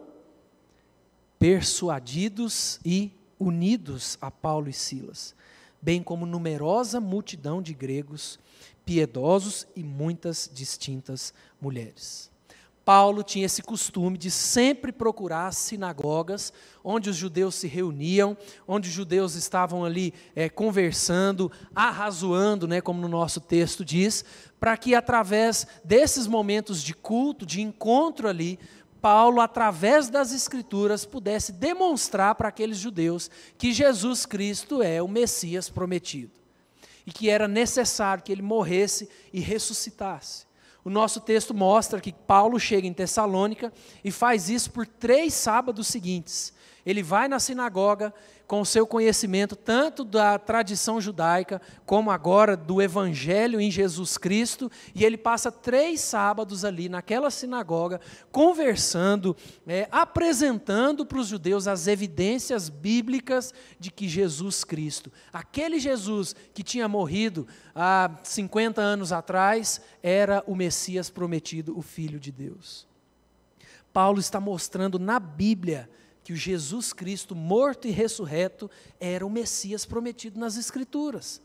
persuadidos 1.39 2.79
e 2.85 3.11
unidos 3.39 4.17
a 4.21 4.29
Paulo 4.29 4.69
e 4.69 4.73
Silas, 4.73 5.33
bem 5.81 6.03
como 6.03 6.25
numerosa 6.25 6.99
multidão 6.99 7.61
de 7.61 7.73
gregos 7.73 8.39
piedosos 8.85 9.67
e 9.75 9.83
muitas 9.83 10.49
distintas 10.53 11.33
mulheres. 11.59 12.31
Paulo 12.83 13.23
tinha 13.23 13.45
esse 13.45 13.61
costume 13.61 14.17
de 14.17 14.31
sempre 14.31 14.91
procurar 14.91 15.47
as 15.47 15.57
sinagogas 15.57 16.51
onde 16.83 17.11
os 17.11 17.15
judeus 17.15 17.55
se 17.55 17.67
reuniam, 17.67 18.35
onde 18.67 18.89
os 18.89 18.93
judeus 18.93 19.35
estavam 19.35 19.85
ali 19.85 20.13
é, 20.35 20.49
conversando, 20.49 21.51
arrazoando, 21.75 22.67
né, 22.67 22.81
como 22.81 22.99
no 22.99 23.07
nosso 23.07 23.39
texto 23.39 23.85
diz, 23.85 24.25
para 24.59 24.75
que 24.75 24.95
através 24.95 25.67
desses 25.83 26.25
momentos 26.25 26.83
de 26.83 26.93
culto, 26.95 27.45
de 27.45 27.61
encontro 27.61 28.27
ali, 28.27 28.59
Paulo, 29.01 29.41
através 29.41 30.09
das 30.09 30.31
Escrituras, 30.31 31.05
pudesse 31.05 31.51
demonstrar 31.51 32.35
para 32.35 32.49
aqueles 32.49 32.77
judeus 32.77 33.29
que 33.57 33.73
Jesus 33.73 34.25
Cristo 34.25 34.83
é 34.83 35.01
o 35.01 35.07
Messias 35.07 35.69
prometido 35.69 36.31
e 37.05 37.11
que 37.11 37.29
era 37.29 37.47
necessário 37.47 38.23
que 38.23 38.31
ele 38.31 38.43
morresse 38.43 39.09
e 39.33 39.39
ressuscitasse. 39.39 40.45
O 40.83 40.89
nosso 40.89 41.19
texto 41.19 41.53
mostra 41.53 41.99
que 41.99 42.11
Paulo 42.11 42.59
chega 42.59 42.87
em 42.87 42.93
Tessalônica 42.93 43.73
e 44.03 44.11
faz 44.11 44.49
isso 44.49 44.71
por 44.71 44.85
três 44.85 45.33
sábados 45.33 45.87
seguintes. 45.87 46.53
Ele 46.85 47.03
vai 47.03 47.27
na 47.27 47.39
sinagoga 47.39 48.13
com 48.51 48.59
o 48.59 48.65
seu 48.65 48.85
conhecimento 48.85 49.55
tanto 49.55 50.03
da 50.03 50.37
tradição 50.37 50.99
judaica 50.99 51.61
como 51.85 52.11
agora 52.11 52.57
do 52.57 52.81
evangelho 52.81 53.61
em 53.61 53.71
Jesus 53.71 54.17
Cristo, 54.17 54.69
e 54.93 55.05
ele 55.05 55.15
passa 55.15 55.49
três 55.49 56.01
sábados 56.01 56.65
ali 56.65 56.89
naquela 56.89 57.31
sinagoga 57.31 58.01
conversando, 58.29 59.37
é, 59.65 59.87
apresentando 59.89 61.05
para 61.05 61.19
os 61.19 61.27
judeus 61.27 61.65
as 61.65 61.87
evidências 61.87 62.67
bíblicas 62.67 63.53
de 63.79 63.89
que 63.89 64.09
Jesus 64.09 64.65
Cristo, 64.65 65.09
aquele 65.31 65.79
Jesus 65.79 66.35
que 66.53 66.61
tinha 66.61 66.89
morrido 66.89 67.47
há 67.73 68.11
50 68.21 68.81
anos 68.81 69.13
atrás, 69.13 69.79
era 70.03 70.43
o 70.45 70.57
Messias 70.57 71.09
prometido, 71.09 71.77
o 71.77 71.81
Filho 71.81 72.19
de 72.19 72.33
Deus. 72.33 72.85
Paulo 73.93 74.19
está 74.19 74.41
mostrando 74.41 74.99
na 74.99 75.21
Bíblia 75.21 75.89
que 76.31 76.33
o 76.33 76.37
Jesus 76.37 76.93
Cristo, 76.93 77.35
morto 77.35 77.89
e 77.89 77.91
ressurreto, 77.91 78.71
era 79.01 79.25
o 79.25 79.29
Messias 79.29 79.85
prometido 79.85 80.39
nas 80.39 80.55
Escrituras. 80.55 81.41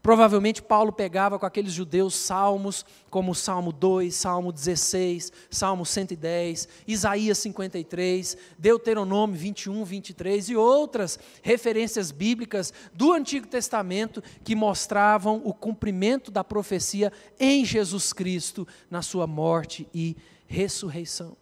Provavelmente 0.00 0.62
Paulo 0.62 0.92
pegava 0.92 1.40
com 1.40 1.44
aqueles 1.44 1.72
judeus 1.72 2.14
salmos, 2.14 2.86
como 3.10 3.34
Salmo 3.34 3.72
2, 3.72 4.14
Salmo 4.14 4.52
16, 4.52 5.32
Salmo 5.50 5.84
110, 5.84 6.68
Isaías 6.86 7.38
53, 7.38 8.36
Deuteronômio 8.56 9.36
21, 9.36 9.84
23 9.84 10.50
e 10.50 10.56
outras 10.56 11.18
referências 11.42 12.12
bíblicas 12.12 12.72
do 12.94 13.12
Antigo 13.12 13.48
Testamento 13.48 14.22
que 14.44 14.54
mostravam 14.54 15.42
o 15.44 15.52
cumprimento 15.52 16.30
da 16.30 16.44
profecia 16.44 17.12
em 17.40 17.64
Jesus 17.64 18.12
Cristo, 18.12 18.68
na 18.88 19.02
sua 19.02 19.26
morte 19.26 19.88
e 19.92 20.16
ressurreição. 20.46 21.36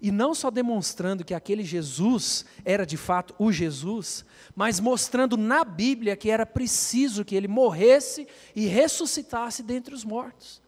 E 0.00 0.10
não 0.10 0.34
só 0.34 0.50
demonstrando 0.50 1.24
que 1.24 1.34
aquele 1.34 1.62
Jesus 1.62 2.44
era 2.64 2.86
de 2.86 2.96
fato 2.96 3.34
o 3.38 3.52
Jesus, 3.52 4.24
mas 4.54 4.80
mostrando 4.80 5.36
na 5.36 5.62
Bíblia 5.64 6.16
que 6.16 6.30
era 6.30 6.46
preciso 6.46 7.24
que 7.24 7.34
ele 7.34 7.48
morresse 7.48 8.26
e 8.56 8.66
ressuscitasse 8.66 9.62
dentre 9.62 9.94
os 9.94 10.04
mortos. 10.04 10.62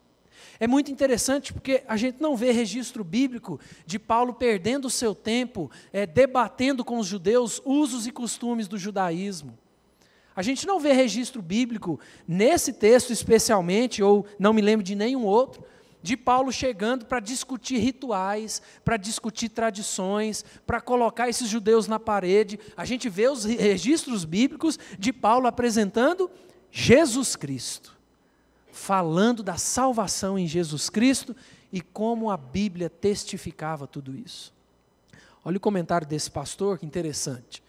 É 0.61 0.67
muito 0.67 0.93
interessante 0.93 1.53
porque 1.53 1.83
a 1.89 1.97
gente 1.97 2.21
não 2.21 2.37
vê 2.37 2.53
registro 2.53 3.03
bíblico 3.03 3.59
de 3.85 3.99
Paulo 3.99 4.35
perdendo 4.35 4.85
o 4.85 4.91
seu 4.91 5.15
tempo 5.15 5.71
é, 5.93 6.07
debatendo 6.07 6.85
com 6.85 6.99
os 6.99 7.07
judeus 7.07 7.61
usos 7.65 8.07
e 8.07 8.12
costumes 8.12 8.69
do 8.69 8.79
judaísmo. 8.79 9.59
A 10.35 10.43
gente 10.43 10.67
não 10.67 10.81
vê 10.81 10.93
registro 10.93 11.43
bíblico 11.43 12.01
nesse 12.27 12.73
texto 12.73 13.12
especialmente, 13.12 14.03
ou 14.03 14.27
não 14.39 14.53
me 14.53 14.62
lembro 14.62 14.85
de 14.85 14.95
nenhum 14.95 15.25
outro, 15.25 15.65
de 16.03 16.17
Paulo 16.17 16.53
chegando 16.53 17.07
para 17.07 17.21
discutir 17.21 17.79
rituais, 17.79 18.61
para 18.85 18.97
discutir 18.97 19.49
tradições, 19.49 20.45
para 20.67 20.81
colocar 20.81 21.29
esses 21.29 21.49
judeus 21.49 21.87
na 21.87 22.01
parede. 22.01 22.59
A 22.77 22.85
gente 22.85 23.09
vê 23.09 23.29
os 23.29 23.45
registros 23.45 24.25
bíblicos 24.25 24.79
de 24.99 25.13
Paulo 25.13 25.47
apresentando 25.47 26.31
Jesus 26.71 27.37
Cristo, 27.37 27.97
falando 28.73 29.43
da 29.43 29.57
salvação 29.57 30.39
em 30.39 30.47
Jesus 30.47 30.91
Cristo 30.91 31.37
e 31.73 31.81
como 31.81 32.31
a 32.31 32.37
Bíblia 32.37 32.91
testificava 32.91 33.87
tudo 33.87 34.17
isso. 34.17 34.53
Olha 35.45 35.57
o 35.57 35.61
comentário 35.61 36.07
desse 36.07 36.31
pastor, 36.31 36.79
que 36.79 36.87
interessante. 36.87 37.63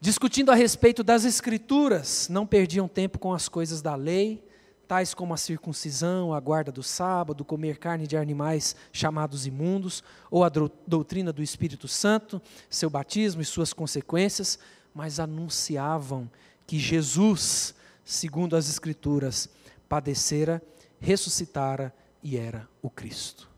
Discutindo 0.00 0.50
a 0.50 0.54
respeito 0.54 1.04
das 1.04 1.24
Escrituras, 1.24 2.28
não 2.28 2.46
perdiam 2.46 2.88
tempo 2.88 3.18
com 3.18 3.32
as 3.32 3.48
coisas 3.48 3.80
da 3.80 3.94
lei, 3.94 4.42
tais 4.92 5.14
como 5.14 5.32
a 5.32 5.38
circuncisão, 5.38 6.34
a 6.34 6.38
guarda 6.38 6.70
do 6.70 6.82
sábado, 6.82 7.46
comer 7.46 7.78
carne 7.78 8.06
de 8.06 8.14
animais 8.14 8.76
chamados 8.92 9.46
imundos, 9.46 10.04
ou 10.30 10.44
a 10.44 10.50
doutrina 10.86 11.32
do 11.32 11.42
Espírito 11.42 11.88
Santo, 11.88 12.42
seu 12.68 12.90
batismo 12.90 13.40
e 13.40 13.44
suas 13.46 13.72
consequências, 13.72 14.58
mas 14.94 15.18
anunciavam 15.18 16.30
que 16.66 16.78
Jesus, 16.78 17.74
segundo 18.04 18.54
as 18.54 18.68
Escrituras, 18.68 19.48
padecera, 19.88 20.62
ressuscitara 21.00 21.90
e 22.22 22.36
era 22.36 22.68
o 22.82 22.90
Cristo. 22.90 23.48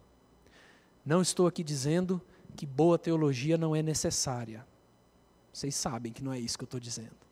Não 1.04 1.20
estou 1.20 1.48
aqui 1.48 1.64
dizendo 1.64 2.22
que 2.54 2.64
boa 2.64 2.96
teologia 2.96 3.58
não 3.58 3.74
é 3.74 3.82
necessária. 3.82 4.64
Vocês 5.52 5.74
sabem 5.74 6.12
que 6.12 6.22
não 6.22 6.32
é 6.32 6.38
isso 6.38 6.56
que 6.56 6.62
eu 6.62 6.66
estou 6.66 6.78
dizendo. 6.78 7.23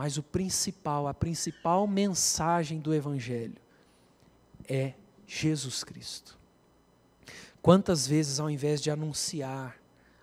Mas 0.00 0.16
o 0.16 0.22
principal, 0.22 1.06
a 1.06 1.12
principal 1.12 1.86
mensagem 1.86 2.80
do 2.80 2.94
Evangelho 2.94 3.60
é 4.66 4.94
Jesus 5.26 5.84
Cristo. 5.84 6.38
Quantas 7.60 8.06
vezes, 8.06 8.40
ao 8.40 8.48
invés 8.48 8.80
de 8.80 8.90
anunciar, 8.90 9.76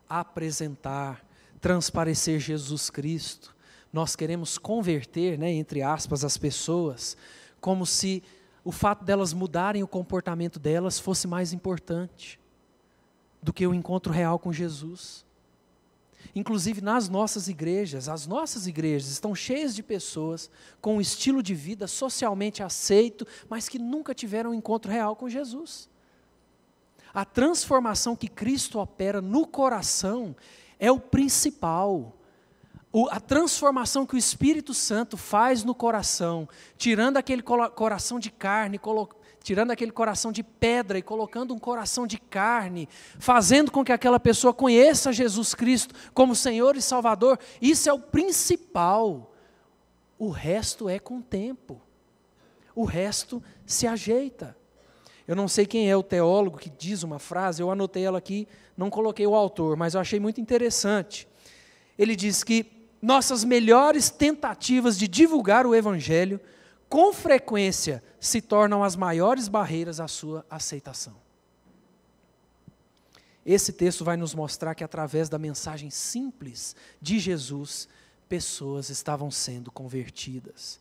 apresentar, 0.10 1.24
transparecer 1.62 2.39
Jesus 2.39 2.89
Cristo, 2.89 3.55
nós 3.93 4.15
queremos 4.15 4.57
converter, 4.57 5.38
né, 5.38 5.51
entre 5.51 5.84
aspas, 5.84 6.24
as 6.24 6.39
pessoas, 6.39 7.15
como 7.62 7.86
se 7.86 8.24
o 8.63 8.72
fato 8.72 9.05
delas 9.05 9.31
mudarem 9.31 9.84
o 9.84 9.88
comportamento 9.88 10.57
delas 10.57 11.00
fosse 11.00 11.27
mais 11.27 11.53
importante 11.53 12.39
do 13.43 13.53
que 13.53 13.67
o 13.67 13.75
encontro 13.75 14.12
real 14.12 14.39
com 14.39 14.51
Jesus. 14.51 15.24
Inclusive 16.36 16.81
nas 16.81 17.09
nossas 17.09 17.47
igrejas, 17.47 18.09
as 18.09 18.27
nossas 18.27 18.67
igrejas 18.67 19.09
estão 19.09 19.33
cheias 19.33 19.74
de 19.75 19.81
pessoas 19.81 20.50
com 20.81 20.97
um 20.97 21.01
estilo 21.01 21.41
de 21.41 21.55
vida 21.55 21.88
socialmente 21.88 22.62
aceito, 22.62 23.25
mas 23.50 23.69
que 23.69 23.79
nunca 23.79 24.13
tiveram 24.13 24.51
um 24.51 24.53
encontro 24.53 24.91
real 24.91 25.15
com 25.15 25.29
Jesus. 25.29 25.89
A 27.13 27.25
transformação 27.25 28.15
que 28.15 28.27
Cristo 28.27 28.79
opera 28.79 29.21
no 29.21 29.47
coração 29.47 30.36
é 30.79 30.91
o 30.91 31.00
principal. 31.00 32.15
O, 32.91 33.07
a 33.09 33.19
transformação 33.19 34.05
que 34.05 34.15
o 34.15 34.17
Espírito 34.17 34.74
Santo 34.74 35.17
faz 35.17 35.63
no 35.63 35.75
coração, 35.75 36.47
tirando 36.77 37.17
aquele 37.17 37.41
coração 37.41 38.19
de 38.19 38.29
carne, 38.29 38.79
tirando 39.44 39.72
aquele 39.72 39.91
coração 39.91 40.32
de 40.32 40.44
pedra 40.44 40.98
e 40.98 41.01
colocando 41.01 41.53
um 41.53 41.60
coração 41.60 42.06
de 42.06 42.17
carne, 42.17 42.89
fazendo 43.20 43.72
com 43.72 43.84
que 43.84 43.91
aquela 43.91 44.20
pessoa 44.20 44.53
conheça 44.53 45.13
Jesus 45.13 45.53
Cristo 45.53 45.96
como 46.13 46.36
Senhor 46.36 46.75
e 46.75 46.82
Salvador, 46.82 47.39
isso 47.62 47.89
é 47.89 47.94
o 47.94 48.00
principal. 48.00 49.34
O 50.20 50.29
resto 50.29 50.89
é 50.89 51.00
com 51.00 51.20
o 51.20 51.22
tempo. 51.22 51.82
O 52.75 52.84
resto 52.84 53.41
se 53.65 53.88
ajeita. 53.88 54.56
Eu 55.27 55.36
não 55.36 55.48
sei 55.48 55.65
quem 55.65 55.89
é 55.89 55.96
o 55.96 56.03
teólogo 56.03 56.58
que 56.58 56.70
diz 56.70 57.03
uma 57.03 57.20
frase, 57.20 57.62
eu 57.62 57.70
anotei 57.70 58.03
ela 58.03 58.17
aqui, 58.17 58.48
não 58.77 58.89
coloquei 58.89 59.27
o 59.27 59.36
autor, 59.36 59.75
mas 59.75 59.94
eu 59.94 60.00
achei 60.00 60.20
muito 60.20 60.39
interessante. 60.39 61.27
Ele 61.98 62.15
diz 62.15 62.44
que 62.44 62.65
nossas 63.01 63.44
melhores 63.44 64.10
tentativas 64.10 64.98
de 64.98 65.08
divulgar 65.08 65.65
o 65.65 65.75
Evangelho 65.75 66.39
com 66.89 67.13
frequência 67.13 68.03
se 68.20 68.41
tornam 68.41 68.84
as 68.84 68.96
maiores 68.96 69.48
barreiras 69.48 70.00
à 70.00 70.08
sua 70.08 70.46
aceitação. 70.50 71.15
Esse 73.46 73.72
texto 73.72 74.03
vai 74.03 74.17
nos 74.17 74.36
mostrar 74.36 74.75
que, 74.75 74.84
através 74.84 75.29
da 75.29 75.39
mensagem 75.39 75.89
simples 75.89 76.75
de 77.01 77.17
Jesus, 77.17 77.88
pessoas 78.27 78.89
estavam 78.89 79.32
sendo 79.32 79.72
convertidas. 79.72 80.79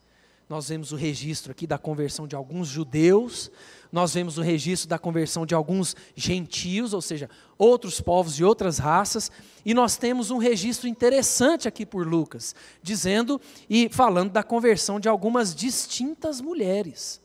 Nós 0.48 0.68
vemos 0.68 0.92
o 0.92 0.96
registro 0.96 1.50
aqui 1.50 1.66
da 1.66 1.76
conversão 1.76 2.26
de 2.26 2.36
alguns 2.36 2.68
judeus, 2.68 3.50
nós 3.90 4.14
vemos 4.14 4.38
o 4.38 4.42
registro 4.42 4.88
da 4.88 4.98
conversão 4.98 5.44
de 5.44 5.54
alguns 5.54 5.96
gentios, 6.14 6.92
ou 6.92 7.02
seja, 7.02 7.28
outros 7.58 8.00
povos 8.00 8.36
de 8.36 8.44
outras 8.44 8.78
raças, 8.78 9.30
e 9.64 9.74
nós 9.74 9.96
temos 9.96 10.30
um 10.30 10.38
registro 10.38 10.86
interessante 10.86 11.66
aqui 11.66 11.84
por 11.84 12.06
Lucas, 12.06 12.54
dizendo 12.80 13.40
e 13.68 13.88
falando 13.88 14.30
da 14.30 14.42
conversão 14.42 15.00
de 15.00 15.08
algumas 15.08 15.54
distintas 15.54 16.40
mulheres. 16.40 17.20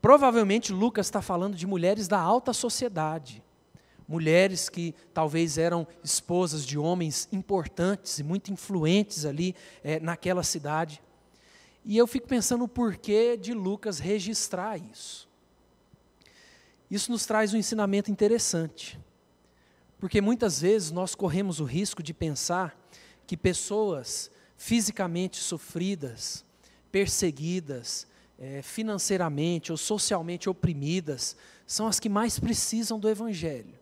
Provavelmente 0.00 0.72
Lucas 0.72 1.06
está 1.06 1.20
falando 1.20 1.56
de 1.56 1.66
mulheres 1.66 2.06
da 2.06 2.18
alta 2.18 2.52
sociedade, 2.52 3.42
mulheres 4.06 4.68
que 4.68 4.94
talvez 5.12 5.58
eram 5.58 5.86
esposas 6.02 6.64
de 6.64 6.78
homens 6.78 7.28
importantes 7.32 8.18
e 8.18 8.22
muito 8.22 8.52
influentes 8.52 9.24
ali 9.24 9.54
é, 9.82 9.98
naquela 10.00 10.42
cidade. 10.42 11.02
E 11.84 11.96
eu 11.96 12.06
fico 12.06 12.26
pensando 12.26 12.64
o 12.64 12.68
porquê 12.68 13.36
de 13.36 13.54
Lucas 13.54 13.98
registrar 13.98 14.78
isso. 14.78 15.28
Isso 16.90 17.10
nos 17.10 17.24
traz 17.24 17.54
um 17.54 17.56
ensinamento 17.56 18.10
interessante. 18.10 18.98
Porque 19.98 20.20
muitas 20.20 20.60
vezes 20.60 20.90
nós 20.90 21.14
corremos 21.14 21.60
o 21.60 21.64
risco 21.64 22.02
de 22.02 22.12
pensar 22.12 22.76
que 23.26 23.36
pessoas 23.36 24.30
fisicamente 24.56 25.38
sofridas, 25.38 26.44
perseguidas, 26.90 28.06
é, 28.38 28.62
financeiramente 28.62 29.70
ou 29.70 29.78
socialmente 29.78 30.48
oprimidas, 30.48 31.36
são 31.66 31.86
as 31.86 32.00
que 32.00 32.08
mais 32.08 32.38
precisam 32.38 32.98
do 32.98 33.08
Evangelho. 33.08 33.78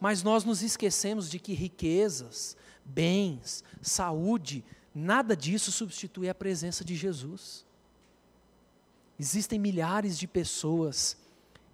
Mas 0.00 0.22
nós 0.22 0.44
nos 0.44 0.62
esquecemos 0.62 1.28
de 1.28 1.38
que 1.38 1.52
riquezas, 1.52 2.56
bens, 2.84 3.62
saúde 3.82 4.64
Nada 4.94 5.36
disso 5.36 5.70
substitui 5.70 6.28
a 6.28 6.34
presença 6.34 6.84
de 6.84 6.96
Jesus. 6.96 7.64
Existem 9.18 9.58
milhares 9.58 10.18
de 10.18 10.26
pessoas 10.26 11.16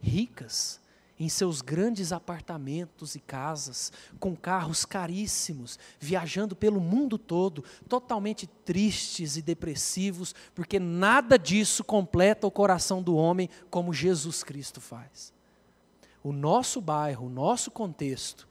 ricas 0.00 0.80
em 1.18 1.28
seus 1.28 1.62
grandes 1.62 2.12
apartamentos 2.12 3.14
e 3.14 3.20
casas, 3.20 3.90
com 4.20 4.36
carros 4.36 4.84
caríssimos, 4.84 5.78
viajando 5.98 6.54
pelo 6.54 6.80
mundo 6.80 7.16
todo, 7.16 7.64
totalmente 7.88 8.46
tristes 8.46 9.36
e 9.36 9.42
depressivos, 9.42 10.34
porque 10.54 10.78
nada 10.78 11.38
disso 11.38 11.82
completa 11.82 12.46
o 12.46 12.50
coração 12.50 13.02
do 13.02 13.16
homem 13.16 13.48
como 13.70 13.94
Jesus 13.94 14.44
Cristo 14.44 14.80
faz. 14.80 15.32
O 16.22 16.32
nosso 16.32 16.80
bairro, 16.80 17.26
o 17.26 17.30
nosso 17.30 17.70
contexto, 17.70 18.46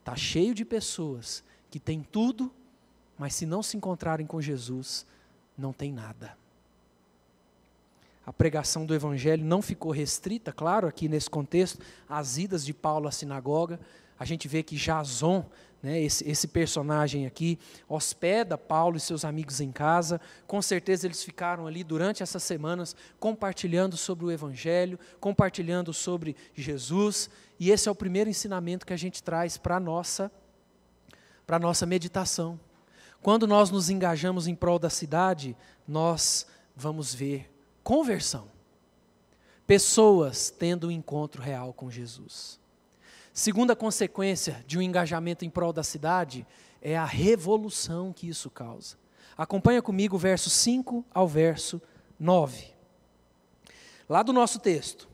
está 0.00 0.16
cheio 0.16 0.54
de 0.54 0.64
pessoas 0.64 1.44
que 1.70 1.78
têm 1.78 2.02
tudo 2.02 2.52
mas 3.18 3.34
se 3.34 3.44
não 3.44 3.62
se 3.62 3.76
encontrarem 3.76 4.26
com 4.26 4.40
Jesus, 4.40 5.04
não 5.56 5.72
tem 5.72 5.92
nada. 5.92 6.36
A 8.24 8.32
pregação 8.32 8.84
do 8.84 8.94
Evangelho 8.94 9.44
não 9.44 9.60
ficou 9.60 9.90
restrita, 9.90 10.52
claro, 10.52 10.86
aqui 10.86 11.08
nesse 11.08 11.28
contexto, 11.28 11.80
às 12.08 12.36
idas 12.36 12.64
de 12.64 12.74
Paulo 12.74 13.08
à 13.08 13.10
sinagoga. 13.10 13.80
A 14.18 14.24
gente 14.26 14.46
vê 14.46 14.62
que 14.62 14.76
Jason, 14.76 15.46
né, 15.82 15.98
esse, 15.98 16.28
esse 16.28 16.46
personagem 16.46 17.24
aqui, 17.24 17.58
hospeda 17.88 18.58
Paulo 18.58 18.98
e 18.98 19.00
seus 19.00 19.24
amigos 19.24 19.62
em 19.62 19.72
casa. 19.72 20.20
Com 20.46 20.60
certeza 20.60 21.06
eles 21.06 21.24
ficaram 21.24 21.66
ali 21.66 21.82
durante 21.82 22.22
essas 22.22 22.42
semanas 22.42 22.94
compartilhando 23.18 23.96
sobre 23.96 24.26
o 24.26 24.30
Evangelho, 24.30 24.98
compartilhando 25.18 25.94
sobre 25.94 26.36
Jesus. 26.54 27.30
E 27.58 27.70
esse 27.70 27.88
é 27.88 27.90
o 27.90 27.94
primeiro 27.94 28.28
ensinamento 28.28 28.84
que 28.84 28.92
a 28.92 28.98
gente 28.98 29.22
traz 29.22 29.56
para 29.56 29.76
a 29.76 29.80
nossa, 29.80 30.30
nossa 31.58 31.86
meditação. 31.86 32.60
Quando 33.22 33.46
nós 33.46 33.70
nos 33.70 33.90
engajamos 33.90 34.46
em 34.46 34.54
prol 34.54 34.78
da 34.78 34.90
cidade, 34.90 35.56
nós 35.86 36.46
vamos 36.76 37.14
ver 37.14 37.50
conversão. 37.82 38.46
Pessoas 39.66 40.50
tendo 40.50 40.88
um 40.88 40.90
encontro 40.90 41.42
real 41.42 41.72
com 41.72 41.90
Jesus. 41.90 42.58
Segunda 43.32 43.76
consequência 43.76 44.64
de 44.66 44.78
um 44.78 44.82
engajamento 44.82 45.44
em 45.44 45.50
prol 45.50 45.72
da 45.72 45.82
cidade 45.82 46.46
é 46.80 46.96
a 46.96 47.04
revolução 47.04 48.12
que 48.12 48.28
isso 48.28 48.50
causa. 48.50 48.96
Acompanha 49.36 49.82
comigo 49.82 50.16
o 50.16 50.18
verso 50.18 50.48
5 50.50 51.04
ao 51.12 51.28
verso 51.28 51.80
9. 52.18 52.66
Lá 54.08 54.22
do 54.22 54.32
nosso 54.32 54.58
texto. 54.58 55.08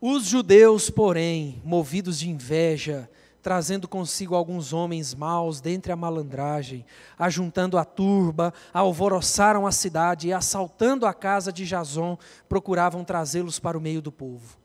Os 0.00 0.24
judeus, 0.24 0.90
porém, 0.90 1.60
movidos 1.64 2.18
de 2.18 2.28
inveja, 2.28 3.08
trazendo 3.44 3.86
consigo 3.86 4.34
alguns 4.34 4.72
homens 4.72 5.14
maus 5.14 5.60
dentre 5.60 5.92
a 5.92 5.96
malandragem, 5.96 6.82
ajuntando 7.18 7.76
a 7.76 7.84
turba, 7.84 8.54
alvoroçaram 8.72 9.66
a 9.66 9.70
cidade 9.70 10.28
e, 10.28 10.32
assaltando 10.32 11.04
a 11.04 11.12
casa 11.12 11.52
de 11.52 11.66
Jason, 11.66 12.16
procuravam 12.48 13.04
trazê-los 13.04 13.60
para 13.60 13.76
o 13.76 13.80
meio 13.82 14.00
do 14.00 14.10
povo. 14.10 14.56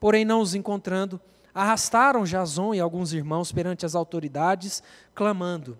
Porém, 0.00 0.24
não 0.24 0.40
os 0.40 0.54
encontrando, 0.54 1.20
arrastaram 1.54 2.24
Jason 2.24 2.72
e 2.72 2.80
alguns 2.80 3.12
irmãos 3.12 3.52
perante 3.52 3.84
as 3.84 3.94
autoridades, 3.94 4.82
clamando: 5.14 5.78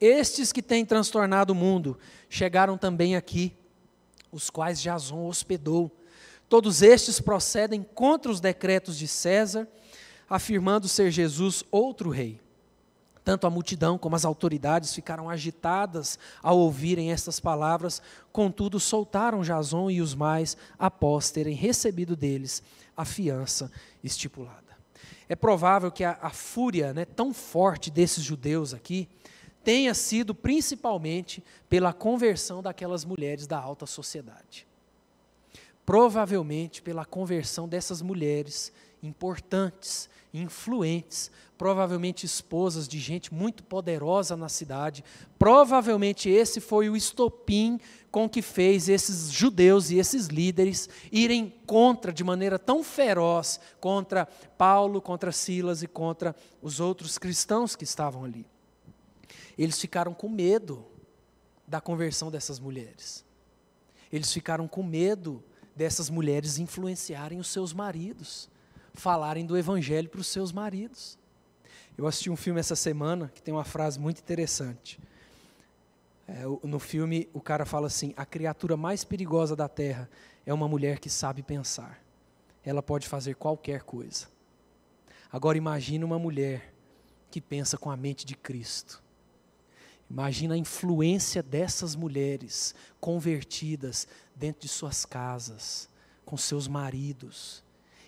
Estes 0.00 0.52
que 0.52 0.62
têm 0.62 0.86
transtornado 0.86 1.52
o 1.52 1.56
mundo 1.56 1.98
chegaram 2.30 2.78
também 2.78 3.16
aqui, 3.16 3.56
os 4.30 4.50
quais 4.50 4.80
Jason 4.80 5.26
hospedou. 5.26 5.90
Todos 6.48 6.80
estes 6.80 7.20
procedem 7.20 7.82
contra 7.82 8.30
os 8.30 8.40
decretos 8.40 8.96
de 8.96 9.08
César 9.08 9.66
afirmando 10.28 10.88
ser 10.88 11.10
Jesus 11.10 11.64
outro 11.70 12.10
rei. 12.10 12.40
Tanto 13.24 13.46
a 13.46 13.50
multidão 13.50 13.98
como 13.98 14.14
as 14.14 14.24
autoridades 14.24 14.94
ficaram 14.94 15.28
agitadas 15.28 16.16
ao 16.40 16.58
ouvirem 16.58 17.10
estas 17.10 17.40
palavras, 17.40 18.00
contudo, 18.30 18.78
soltaram 18.78 19.42
Jason 19.42 19.90
e 19.90 20.00
os 20.00 20.14
mais 20.14 20.56
após 20.78 21.30
terem 21.32 21.54
recebido 21.54 22.14
deles 22.14 22.62
a 22.96 23.04
fiança 23.04 23.70
estipulada. 24.02 24.76
É 25.28 25.34
provável 25.34 25.90
que 25.90 26.04
a, 26.04 26.16
a 26.22 26.30
fúria 26.30 26.94
né, 26.94 27.04
tão 27.04 27.34
forte 27.34 27.90
desses 27.90 28.22
judeus 28.22 28.72
aqui 28.72 29.08
tenha 29.64 29.92
sido 29.92 30.32
principalmente 30.32 31.42
pela 31.68 31.92
conversão 31.92 32.62
daquelas 32.62 33.04
mulheres 33.04 33.48
da 33.48 33.58
alta 33.58 33.84
sociedade. 33.86 34.64
Provavelmente 35.84 36.80
pela 36.80 37.04
conversão 37.04 37.68
dessas 37.68 38.00
mulheres 38.00 38.72
importantes, 39.02 40.08
influentes, 40.32 41.30
provavelmente 41.56 42.26
esposas 42.26 42.86
de 42.86 42.98
gente 42.98 43.32
muito 43.32 43.64
poderosa 43.64 44.36
na 44.36 44.48
cidade. 44.48 45.04
Provavelmente 45.38 46.28
esse 46.28 46.60
foi 46.60 46.88
o 46.88 46.96
estopim 46.96 47.80
com 48.10 48.28
que 48.28 48.42
fez 48.42 48.88
esses 48.88 49.30
judeus 49.30 49.90
e 49.90 49.98
esses 49.98 50.26
líderes 50.26 50.88
irem 51.10 51.52
contra, 51.66 52.12
de 52.12 52.24
maneira 52.24 52.58
tão 52.58 52.82
feroz, 52.82 53.60
contra 53.80 54.26
Paulo, 54.26 55.00
contra 55.00 55.32
Silas 55.32 55.82
e 55.82 55.86
contra 55.86 56.34
os 56.62 56.80
outros 56.80 57.18
cristãos 57.18 57.74
que 57.74 57.84
estavam 57.84 58.24
ali. 58.24 58.46
Eles 59.56 59.80
ficaram 59.80 60.12
com 60.12 60.28
medo 60.28 60.84
da 61.66 61.80
conversão 61.80 62.30
dessas 62.30 62.58
mulheres. 62.58 63.24
Eles 64.12 64.32
ficaram 64.32 64.68
com 64.68 64.82
medo 64.82 65.42
dessas 65.74 66.08
mulheres 66.08 66.58
influenciarem 66.58 67.38
os 67.38 67.48
seus 67.48 67.72
maridos 67.72 68.48
falarem 69.00 69.46
do 69.46 69.56
evangelho 69.56 70.08
para 70.08 70.20
os 70.20 70.26
seus 70.26 70.52
maridos. 70.52 71.18
Eu 71.96 72.06
assisti 72.06 72.28
um 72.28 72.36
filme 72.36 72.60
essa 72.60 72.76
semana 72.76 73.30
que 73.34 73.42
tem 73.42 73.54
uma 73.54 73.64
frase 73.64 73.98
muito 73.98 74.20
interessante. 74.20 74.98
É, 76.28 76.42
no 76.62 76.78
filme, 76.78 77.28
o 77.32 77.40
cara 77.40 77.64
fala 77.64 77.86
assim: 77.86 78.12
a 78.16 78.26
criatura 78.26 78.76
mais 78.76 79.04
perigosa 79.04 79.54
da 79.54 79.68
terra 79.68 80.08
é 80.44 80.52
uma 80.52 80.68
mulher 80.68 80.98
que 80.98 81.08
sabe 81.08 81.42
pensar. 81.42 82.00
Ela 82.64 82.82
pode 82.82 83.06
fazer 83.06 83.36
qualquer 83.36 83.82
coisa. 83.82 84.26
Agora, 85.32 85.56
imagine 85.56 86.04
uma 86.04 86.18
mulher 86.18 86.72
que 87.30 87.40
pensa 87.40 87.78
com 87.78 87.90
a 87.90 87.96
mente 87.96 88.26
de 88.26 88.34
Cristo. 88.34 89.02
Imagina 90.08 90.54
a 90.54 90.58
influência 90.58 91.42
dessas 91.42 91.96
mulheres 91.96 92.74
convertidas 93.00 94.06
dentro 94.34 94.62
de 94.62 94.68
suas 94.68 95.04
casas, 95.04 95.88
com 96.24 96.36
seus 96.36 96.68
maridos, 96.68 97.64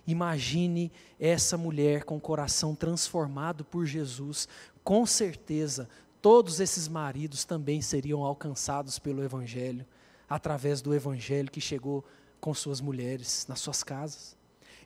Imagine 0.09 0.90
essa 1.21 1.59
mulher 1.59 2.03
com 2.03 2.16
o 2.16 2.21
coração 2.21 2.75
transformado 2.75 3.62
por 3.62 3.85
Jesus. 3.85 4.49
Com 4.83 5.05
certeza, 5.05 5.87
todos 6.23 6.61
esses 6.61 6.88
maridos 6.88 7.44
também 7.44 7.83
seriam 7.83 8.25
alcançados 8.25 8.99
pelo 8.99 9.23
Evangelho, 9.23 9.85
através 10.27 10.81
do 10.81 10.94
Evangelho 10.94 11.51
que 11.51 11.61
chegou 11.61 12.03
com 12.40 12.55
suas 12.55 12.81
mulheres 12.81 13.44
nas 13.51 13.61
suas 13.61 13.85
casas. 13.85 14.35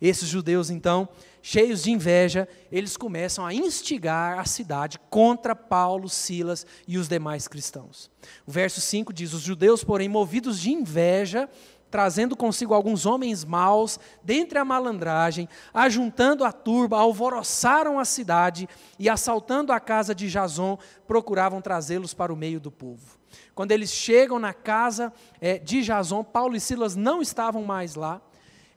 Esses 0.00 0.28
judeus, 0.28 0.70
então, 0.70 1.08
cheios 1.40 1.84
de 1.84 1.92
inveja, 1.92 2.48
eles 2.72 2.96
começam 2.96 3.46
a 3.46 3.54
instigar 3.54 4.40
a 4.40 4.44
cidade 4.44 4.98
contra 5.08 5.54
Paulo, 5.54 6.08
Silas 6.08 6.66
e 6.88 6.98
os 6.98 7.06
demais 7.06 7.46
cristãos. 7.46 8.10
O 8.44 8.50
verso 8.50 8.80
5 8.80 9.12
diz: 9.12 9.32
Os 9.32 9.42
judeus, 9.42 9.84
porém, 9.84 10.08
movidos 10.08 10.58
de 10.58 10.72
inveja, 10.72 11.48
trazendo 11.92 12.34
consigo 12.34 12.72
alguns 12.72 13.04
homens 13.04 13.44
maus, 13.44 14.00
dentre 14.22 14.58
a 14.58 14.64
malandragem, 14.64 15.46
ajuntando 15.74 16.42
a 16.42 16.50
turba, 16.50 16.98
alvoroçaram 16.98 18.00
a 18.00 18.04
cidade 18.06 18.66
e, 18.98 19.10
assaltando 19.10 19.74
a 19.74 19.78
casa 19.78 20.14
de 20.14 20.26
Jason, 20.30 20.78
procuravam 21.06 21.60
trazê-los 21.60 22.14
para 22.14 22.32
o 22.32 22.36
meio 22.36 22.58
do 22.58 22.70
povo. 22.70 23.18
Quando 23.54 23.72
eles 23.72 23.90
chegam 23.90 24.38
na 24.38 24.54
casa 24.54 25.12
é, 25.38 25.58
de 25.58 25.82
Jason, 25.82 26.24
Paulo 26.24 26.56
e 26.56 26.60
Silas 26.60 26.96
não 26.96 27.20
estavam 27.20 27.62
mais 27.62 27.94
lá. 27.94 28.22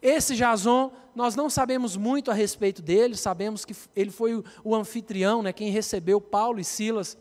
Esse 0.02 0.36
Jason, 0.36 0.92
nós 1.16 1.38
não 1.38 1.50
sabemos 1.50 1.96
muito 1.96 2.30
a 2.30 2.34
respeito 2.34 2.82
dele, 2.82 3.16
sabemos 3.16 3.64
que 3.64 3.74
ele 3.96 4.12
foi 4.12 4.36
o, 4.36 4.44
o 4.62 4.76
anfitrião, 4.76 5.42
né, 5.42 5.54
quem 5.54 5.70
recebeu 5.70 6.20
Paulo 6.20 6.60
e 6.60 6.66
Silas 6.66 7.18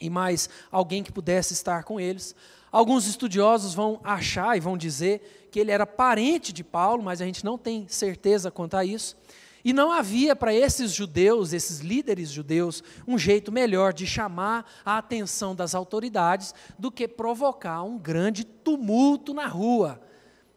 e 0.00 0.08
mais 0.08 0.48
alguém 0.70 1.02
que 1.02 1.12
pudesse 1.12 1.54
estar 1.54 1.82
com 1.82 1.98
eles. 1.98 2.36
Alguns 2.74 3.06
estudiosos 3.06 3.72
vão 3.72 4.00
achar 4.02 4.56
e 4.56 4.60
vão 4.60 4.76
dizer 4.76 5.48
que 5.52 5.60
ele 5.60 5.70
era 5.70 5.86
parente 5.86 6.52
de 6.52 6.64
Paulo, 6.64 7.04
mas 7.04 7.22
a 7.22 7.24
gente 7.24 7.44
não 7.44 7.56
tem 7.56 7.86
certeza 7.86 8.50
quanto 8.50 8.76
a 8.76 8.84
isso. 8.84 9.16
E 9.64 9.72
não 9.72 9.92
havia 9.92 10.34
para 10.34 10.52
esses 10.52 10.90
judeus, 10.90 11.52
esses 11.52 11.78
líderes 11.78 12.30
judeus, 12.30 12.82
um 13.06 13.16
jeito 13.16 13.52
melhor 13.52 13.92
de 13.92 14.08
chamar 14.08 14.68
a 14.84 14.98
atenção 14.98 15.54
das 15.54 15.72
autoridades 15.72 16.52
do 16.76 16.90
que 16.90 17.06
provocar 17.06 17.84
um 17.84 17.96
grande 17.96 18.42
tumulto 18.42 19.32
na 19.32 19.46
rua, 19.46 20.00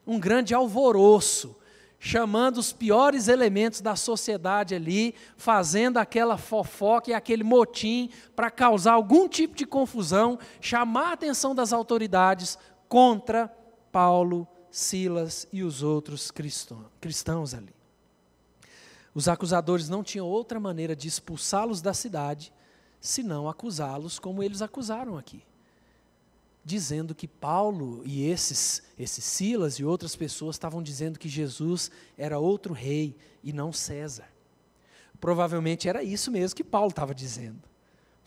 um 0.03 0.19
grande 0.19 0.56
alvoroço, 0.56 1.56
chamando 2.00 2.58
os 2.58 2.72
piores 2.72 3.28
elementos 3.28 3.82
da 3.82 3.96
sociedade 3.96 4.76
ali, 4.76 5.16
fazendo 5.36 5.98
aquela 5.98 6.38
fofoca 6.38 7.10
e 7.12 7.14
aquele 7.14 7.44
motim 7.44 8.10
para 8.36 8.52
causar 8.52 8.94
algum 8.94 9.28
tipo 9.28 9.56
de 9.56 9.66
confusão, 9.66 10.38
chamar 10.62 11.10
a 11.10 11.14
atenção 11.14 11.56
das 11.56 11.74
autoridades 11.74 12.58
contra 12.88 13.48
Paulo, 13.92 14.48
Silas 14.70 15.48
e 15.52 15.64
os 15.64 15.82
outros 15.82 16.32
cristãos 16.32 17.54
ali. 17.54 17.76
Os 19.14 19.28
acusadores 19.28 19.90
não 19.90 20.04
tinham 20.04 20.28
outra 20.28 20.60
maneira 20.60 20.96
de 20.96 21.08
expulsá-los 21.08 21.82
da 21.82 21.94
cidade 21.94 22.54
senão 23.00 23.50
acusá-los 23.50 24.20
como 24.20 24.44
eles 24.44 24.62
acusaram 24.62 25.18
aqui. 25.18 25.44
Dizendo 26.67 27.15
que 27.15 27.30
Paulo 27.30 28.01
e 28.03 28.30
esses, 28.30 28.84
esses 28.99 29.23
Silas 29.23 29.75
e 29.75 29.86
outras 29.86 30.17
pessoas 30.17 30.58
estavam 30.58 30.84
dizendo 30.84 31.17
que 31.17 31.30
Jesus 31.30 31.89
era 32.17 32.38
outro 32.38 32.73
rei 32.73 33.15
e 33.41 33.53
não 33.53 33.71
César. 33.71 34.27
Provavelmente 35.17 35.88
era 35.88 36.03
isso 36.03 36.30
mesmo 36.30 36.58
que 36.58 36.65
Paulo 36.65 36.89
estava 36.89 37.15
dizendo 37.15 37.62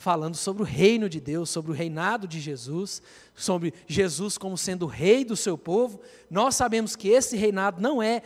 falando 0.00 0.34
sobre 0.34 0.62
o 0.62 0.64
reino 0.64 1.10
de 1.10 1.20
Deus, 1.20 1.50
sobre 1.50 1.70
o 1.70 1.74
reinado 1.74 2.26
de 2.26 2.40
Jesus, 2.40 3.02
sobre 3.34 3.74
Jesus 3.86 4.38
como 4.38 4.56
sendo 4.56 4.86
o 4.86 4.88
rei 4.88 5.26
do 5.26 5.36
seu 5.36 5.58
povo. 5.58 6.00
Nós 6.30 6.56
sabemos 6.56 6.96
que 6.96 7.08
esse 7.08 7.36
reinado 7.36 7.82
não 7.82 8.02
é 8.02 8.22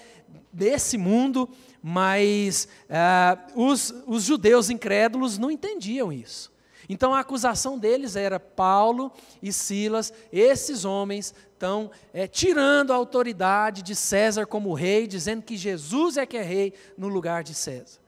desse 0.52 0.96
mundo, 0.96 1.50
mas 1.82 2.68
ah, 2.88 3.44
os, 3.56 3.92
os 4.06 4.22
judeus 4.22 4.70
incrédulos 4.70 5.36
não 5.36 5.50
entendiam 5.50 6.12
isso. 6.12 6.53
Então 6.88 7.14
a 7.14 7.20
acusação 7.20 7.78
deles 7.78 8.16
era 8.16 8.38
Paulo 8.38 9.10
e 9.42 9.52
Silas, 9.52 10.12
esses 10.32 10.84
homens 10.84 11.34
estão 11.52 11.90
é, 12.12 12.26
tirando 12.26 12.92
a 12.92 12.96
autoridade 12.96 13.82
de 13.82 13.94
César 13.94 14.46
como 14.46 14.74
rei, 14.74 15.06
dizendo 15.06 15.42
que 15.42 15.56
Jesus 15.56 16.16
é 16.16 16.26
que 16.26 16.36
é 16.36 16.42
rei 16.42 16.74
no 16.96 17.08
lugar 17.08 17.42
de 17.42 17.54
César. 17.54 18.00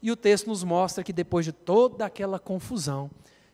E 0.00 0.10
o 0.10 0.16
texto 0.16 0.46
nos 0.46 0.62
mostra 0.62 1.04
que 1.04 1.12
depois 1.12 1.44
de 1.44 1.52
toda 1.52 2.06
aquela 2.06 2.38
confusão, 2.38 3.10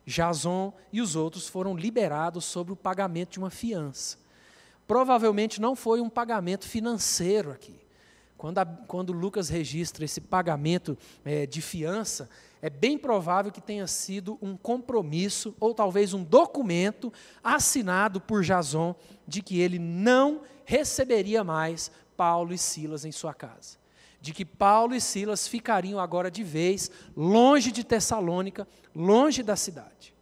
Jason 0.06 0.72
e 0.92 1.00
os 1.00 1.16
outros 1.16 1.48
foram 1.48 1.76
liberados 1.76 2.44
sobre 2.44 2.72
o 2.72 2.76
pagamento 2.76 3.32
de 3.32 3.38
uma 3.38 3.50
fiança. 3.50 4.18
Provavelmente 4.86 5.60
não 5.60 5.74
foi 5.74 6.00
um 6.00 6.10
pagamento 6.10 6.68
financeiro 6.68 7.50
aqui. 7.50 7.80
Quando, 8.36 8.58
a, 8.58 8.66
quando 8.66 9.12
Lucas 9.12 9.48
registra 9.48 10.04
esse 10.04 10.20
pagamento 10.20 10.98
é, 11.24 11.46
de 11.46 11.62
fiança, 11.62 12.28
é 12.64 12.70
bem 12.70 12.96
provável 12.96 13.52
que 13.52 13.60
tenha 13.60 13.86
sido 13.86 14.38
um 14.40 14.56
compromisso 14.56 15.54
ou 15.60 15.74
talvez 15.74 16.14
um 16.14 16.24
documento 16.24 17.12
assinado 17.42 18.22
por 18.22 18.42
Jason 18.42 18.96
de 19.28 19.42
que 19.42 19.60
ele 19.60 19.78
não 19.78 20.40
receberia 20.64 21.44
mais 21.44 21.92
Paulo 22.16 22.54
e 22.54 22.58
Silas 22.58 23.04
em 23.04 23.12
sua 23.12 23.34
casa 23.34 23.76
de 24.18 24.32
que 24.32 24.46
Paulo 24.46 24.94
e 24.94 25.00
Silas 25.02 25.46
ficariam 25.46 26.00
agora 26.00 26.30
de 26.30 26.42
vez 26.42 26.90
longe 27.14 27.70
de 27.70 27.84
Tessalônica, 27.84 28.66
longe 28.94 29.42
da 29.42 29.56
cidade. 29.56 30.14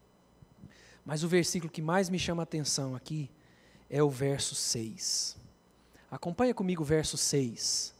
Mas 1.07 1.23
o 1.23 1.29
versículo 1.29 1.71
que 1.71 1.81
mais 1.81 2.11
me 2.11 2.19
chama 2.19 2.43
a 2.43 2.45
atenção 2.45 2.97
aqui 2.97 3.31
é 3.89 4.03
o 4.03 4.11
verso 4.11 4.57
6. 4.57 5.37
Acompanha 6.11 6.53
comigo 6.53 6.83
o 6.83 6.85
verso 6.85 7.17
6. 7.17 7.95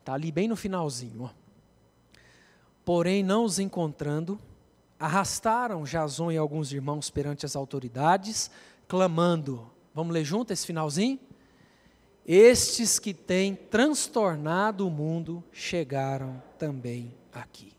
Está 0.00 0.12
ali 0.12 0.30
bem 0.30 0.46
no 0.46 0.54
finalzinho. 0.54 1.22
Ó. 1.22 1.41
Porém, 2.84 3.22
não 3.22 3.44
os 3.44 3.58
encontrando, 3.58 4.38
arrastaram 4.98 5.84
Jason 5.84 6.32
e 6.32 6.36
alguns 6.36 6.72
irmãos 6.72 7.10
perante 7.10 7.46
as 7.46 7.56
autoridades, 7.56 8.50
clamando. 8.88 9.70
Vamos 9.94 10.12
ler 10.12 10.24
junto 10.24 10.52
esse 10.52 10.66
finalzinho? 10.66 11.18
Estes 12.24 12.98
que 12.98 13.12
têm 13.12 13.54
transtornado 13.54 14.86
o 14.86 14.90
mundo 14.90 15.42
chegaram 15.50 16.40
também 16.56 17.12
aqui. 17.32 17.72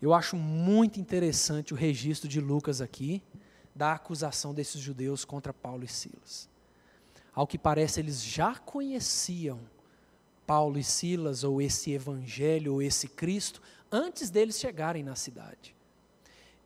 Eu 0.00 0.14
acho 0.14 0.36
muito 0.36 1.00
interessante 1.00 1.74
o 1.74 1.76
registro 1.76 2.28
de 2.28 2.40
Lucas 2.40 2.80
aqui, 2.80 3.22
da 3.74 3.92
acusação 3.92 4.54
desses 4.54 4.80
judeus 4.80 5.24
contra 5.24 5.52
Paulo 5.52 5.84
e 5.84 5.88
Silas. 5.88 6.48
Ao 7.34 7.46
que 7.46 7.58
parece, 7.58 8.00
eles 8.00 8.24
já 8.24 8.54
conheciam 8.56 9.60
Paulo 10.46 10.78
e 10.78 10.84
Silas, 10.84 11.42
ou 11.44 11.60
esse 11.60 11.92
evangelho, 11.92 12.74
ou 12.74 12.82
esse 12.82 13.08
Cristo, 13.08 13.60
antes 13.90 14.30
deles 14.30 14.58
chegarem 14.58 15.02
na 15.02 15.16
cidade. 15.16 15.74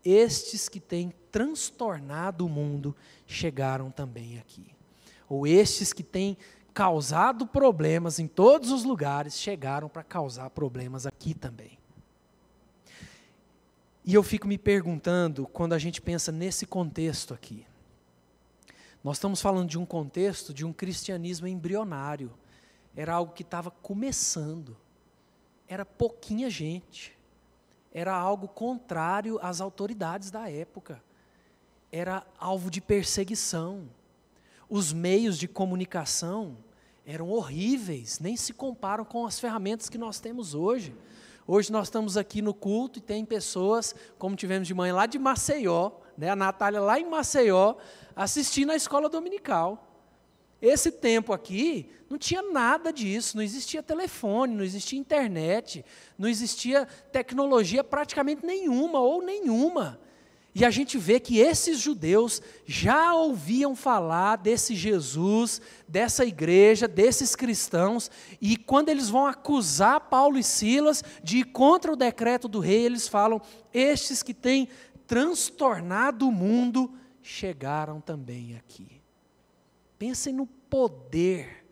Estes 0.05 0.69
que 0.69 0.81
têm 0.81 1.13
transtornado 1.31 2.47
o 2.47 2.49
mundo 2.49 2.95
chegaram 3.27 3.91
também 3.91 4.39
aqui 4.39 4.75
ou 5.31 5.47
estes 5.47 5.93
que 5.93 6.03
têm 6.03 6.37
causado 6.75 7.47
problemas 7.47 8.19
em 8.19 8.27
todos 8.27 8.73
os 8.73 8.83
lugares, 8.83 9.39
chegaram 9.39 9.89
para 9.89 10.03
causar 10.03 10.51
problemas 10.51 11.07
aqui 11.07 11.33
também. 11.33 11.79
E 14.05 14.13
eu 14.13 14.25
fico 14.25 14.49
me 14.49 14.59
perguntando, 14.59 15.47
quando 15.47 15.73
a 15.73 15.79
gente 15.79 16.01
pensa 16.01 16.33
nesse 16.33 16.67
contexto 16.67 17.33
aqui, 17.33 17.65
nós 19.05 19.19
estamos 19.19 19.41
falando 19.41 19.69
de 19.69 19.79
um 19.79 19.87
contexto 19.87 20.53
de 20.53 20.65
um 20.65 20.73
cristianismo 20.73 21.47
embrionário, 21.47 22.33
era 22.97 23.15
algo 23.15 23.33
que 23.33 23.43
estava 23.43 23.71
começando, 23.71 24.77
era 25.69 25.85
pouquinha 25.85 26.51
gente, 26.51 27.17
era 27.93 28.15
algo 28.15 28.49
contrário 28.49 29.39
às 29.43 29.61
autoridades 29.61 30.31
da 30.31 30.51
época, 30.51 31.03
era 31.91 32.27
alvo 32.39 32.71
de 32.71 32.81
perseguição 32.81 33.89
os 34.71 34.93
meios 34.93 35.37
de 35.37 35.49
comunicação 35.49 36.57
eram 37.05 37.29
horríveis, 37.29 38.21
nem 38.21 38.37
se 38.37 38.53
comparam 38.53 39.05
com 39.05 39.27
as 39.27 39.41
ferramentas 39.41 39.89
que 39.89 39.99
nós 39.99 40.21
temos 40.21 40.55
hoje. 40.55 40.95
Hoje 41.45 41.73
nós 41.73 41.89
estamos 41.89 42.17
aqui 42.17 42.41
no 42.41 42.55
culto 42.55 43.01
e 43.01 43.03
tem 43.03 43.25
pessoas, 43.25 43.93
como 44.17 44.37
tivemos 44.37 44.69
de 44.69 44.75
manhã 44.75 44.95
lá 44.95 45.07
de 45.07 45.19
Maceió, 45.19 45.91
né, 46.17 46.31
a 46.31 46.37
Natália 46.37 46.81
lá 46.81 47.01
em 47.01 47.11
Maceió, 47.11 47.75
assistindo 48.15 48.71
a 48.71 48.77
escola 48.77 49.09
dominical. 49.09 49.90
Esse 50.61 50.91
tempo 50.91 51.33
aqui 51.33 51.89
não 52.09 52.19
tinha 52.19 52.43
nada 52.43 52.93
disso, 52.93 53.37
não 53.37 53.43
existia 53.43 53.83
telefone, 53.83 54.55
não 54.55 54.65
existia 54.65 54.99
internet, 54.99 55.85
não 56.19 56.29
existia 56.29 56.87
tecnologia 57.11 57.83
praticamente 57.83 58.45
nenhuma 58.45 58.99
ou 59.01 59.23
nenhuma. 59.23 59.99
E 60.53 60.65
a 60.65 60.71
gente 60.71 60.99
vê 60.99 61.21
que 61.21 61.39
esses 61.39 61.79
judeus 61.79 62.43
já 62.67 63.15
ouviam 63.15 63.77
falar 63.77 64.37
desse 64.37 64.75
Jesus, 64.75 65.61
dessa 65.87 66.25
igreja, 66.25 66.89
desses 66.89 67.37
cristãos, 67.37 68.11
e 68.41 68.57
quando 68.57 68.89
eles 68.89 69.09
vão 69.09 69.27
acusar 69.27 70.01
Paulo 70.01 70.37
e 70.37 70.43
Silas 70.43 71.05
de 71.23 71.39
ir 71.39 71.45
contra 71.45 71.93
o 71.93 71.97
decreto 71.97 72.49
do 72.49 72.59
rei, 72.59 72.85
eles 72.85 73.07
falam: 73.07 73.41
Estes 73.73 74.25
que 74.25 74.35
têm 74.35 74.69
transtornado 75.07 76.27
o 76.27 76.33
mundo 76.33 76.93
chegaram 77.23 78.01
também 78.01 78.57
aqui. 78.57 79.00
Pensem 80.01 80.33
no 80.33 80.47
poder 80.47 81.65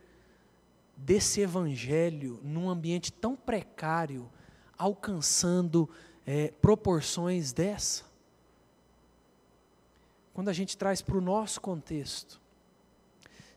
desse 0.97 1.41
evangelho 1.41 2.39
num 2.45 2.71
ambiente 2.71 3.13
tão 3.13 3.35
precário, 3.35 4.31
alcançando 4.77 5.91
é, 6.25 6.53
proporções 6.61 7.53
dessa 7.53 8.09
quando 10.39 10.51
a 10.51 10.53
gente 10.53 10.79
traz 10.79 11.03
para 11.03 11.19
o 11.19 11.21
nosso 11.21 11.61
contexto, 11.61 12.41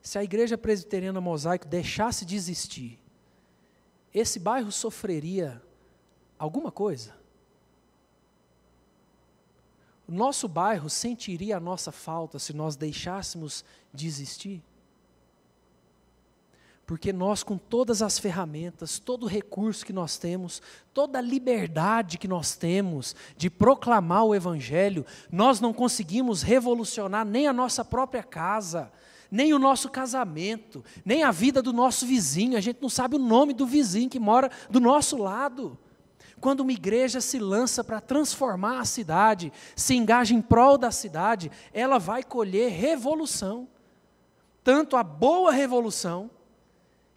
se 0.02 0.18
a 0.18 0.24
igreja 0.24 0.58
presbiteriana 0.58 1.22
mosaico 1.22 1.68
deixasse 1.68 2.26
de 2.26 2.36
existir, 2.36 3.00
esse 4.12 4.40
bairro 4.40 4.72
sofreria 4.72 5.62
alguma 6.40 6.72
coisa? 6.72 7.21
Nosso 10.12 10.46
bairro 10.50 10.90
sentiria 10.90 11.56
a 11.56 11.60
nossa 11.62 11.90
falta 11.90 12.38
se 12.38 12.52
nós 12.52 12.76
deixássemos 12.76 13.64
de 13.94 14.08
existir? 14.08 14.62
Porque 16.86 17.14
nós, 17.14 17.44
com 17.44 17.58
todas 17.58 18.02
as 18.02 18.20
ferramentas, 18.20 19.00
todo 19.00 19.24
o 19.24 19.30
recurso 19.30 19.86
que 19.86 19.94
nós 19.94 20.18
temos, 20.18 20.62
toda 20.94 21.20
a 21.20 21.22
liberdade 21.22 22.18
que 22.18 22.28
nós 22.28 22.58
temos 22.58 23.16
de 23.38 23.50
proclamar 23.50 24.26
o 24.26 24.36
Evangelho, 24.36 25.06
nós 25.32 25.62
não 25.62 25.72
conseguimos 25.72 26.42
revolucionar 26.42 27.26
nem 27.26 27.48
a 27.48 27.54
nossa 27.54 27.86
própria 27.86 28.22
casa, 28.22 28.92
nem 29.32 29.54
o 29.54 29.60
nosso 29.60 29.90
casamento, 29.90 30.84
nem 31.06 31.24
a 31.24 31.32
vida 31.32 31.62
do 31.62 31.72
nosso 31.72 32.06
vizinho. 32.06 32.58
A 32.58 32.62
gente 32.62 32.82
não 32.82 32.90
sabe 32.90 33.16
o 33.16 33.20
nome 33.20 33.54
do 33.54 33.66
vizinho 33.66 34.10
que 34.10 34.20
mora 34.20 34.52
do 34.70 34.82
nosso 34.82 35.16
lado. 35.16 35.80
Quando 36.42 36.62
uma 36.62 36.72
igreja 36.72 37.22
se 37.22 37.38
lança 37.38 37.84
para 37.84 38.02
transformar 38.02 38.80
a 38.80 38.86
cidade, 38.86 39.54
se 39.76 39.96
engaja 39.96 40.34
em 40.34 40.42
prol 40.42 40.76
da 40.76 40.90
cidade, 40.90 41.52
ela 41.72 42.00
vai 42.00 42.24
colher 42.24 42.72
revolução. 42.72 43.68
Tanto 44.64 44.98
a 44.98 45.04
boa 45.04 45.52
revolução, 45.52 46.32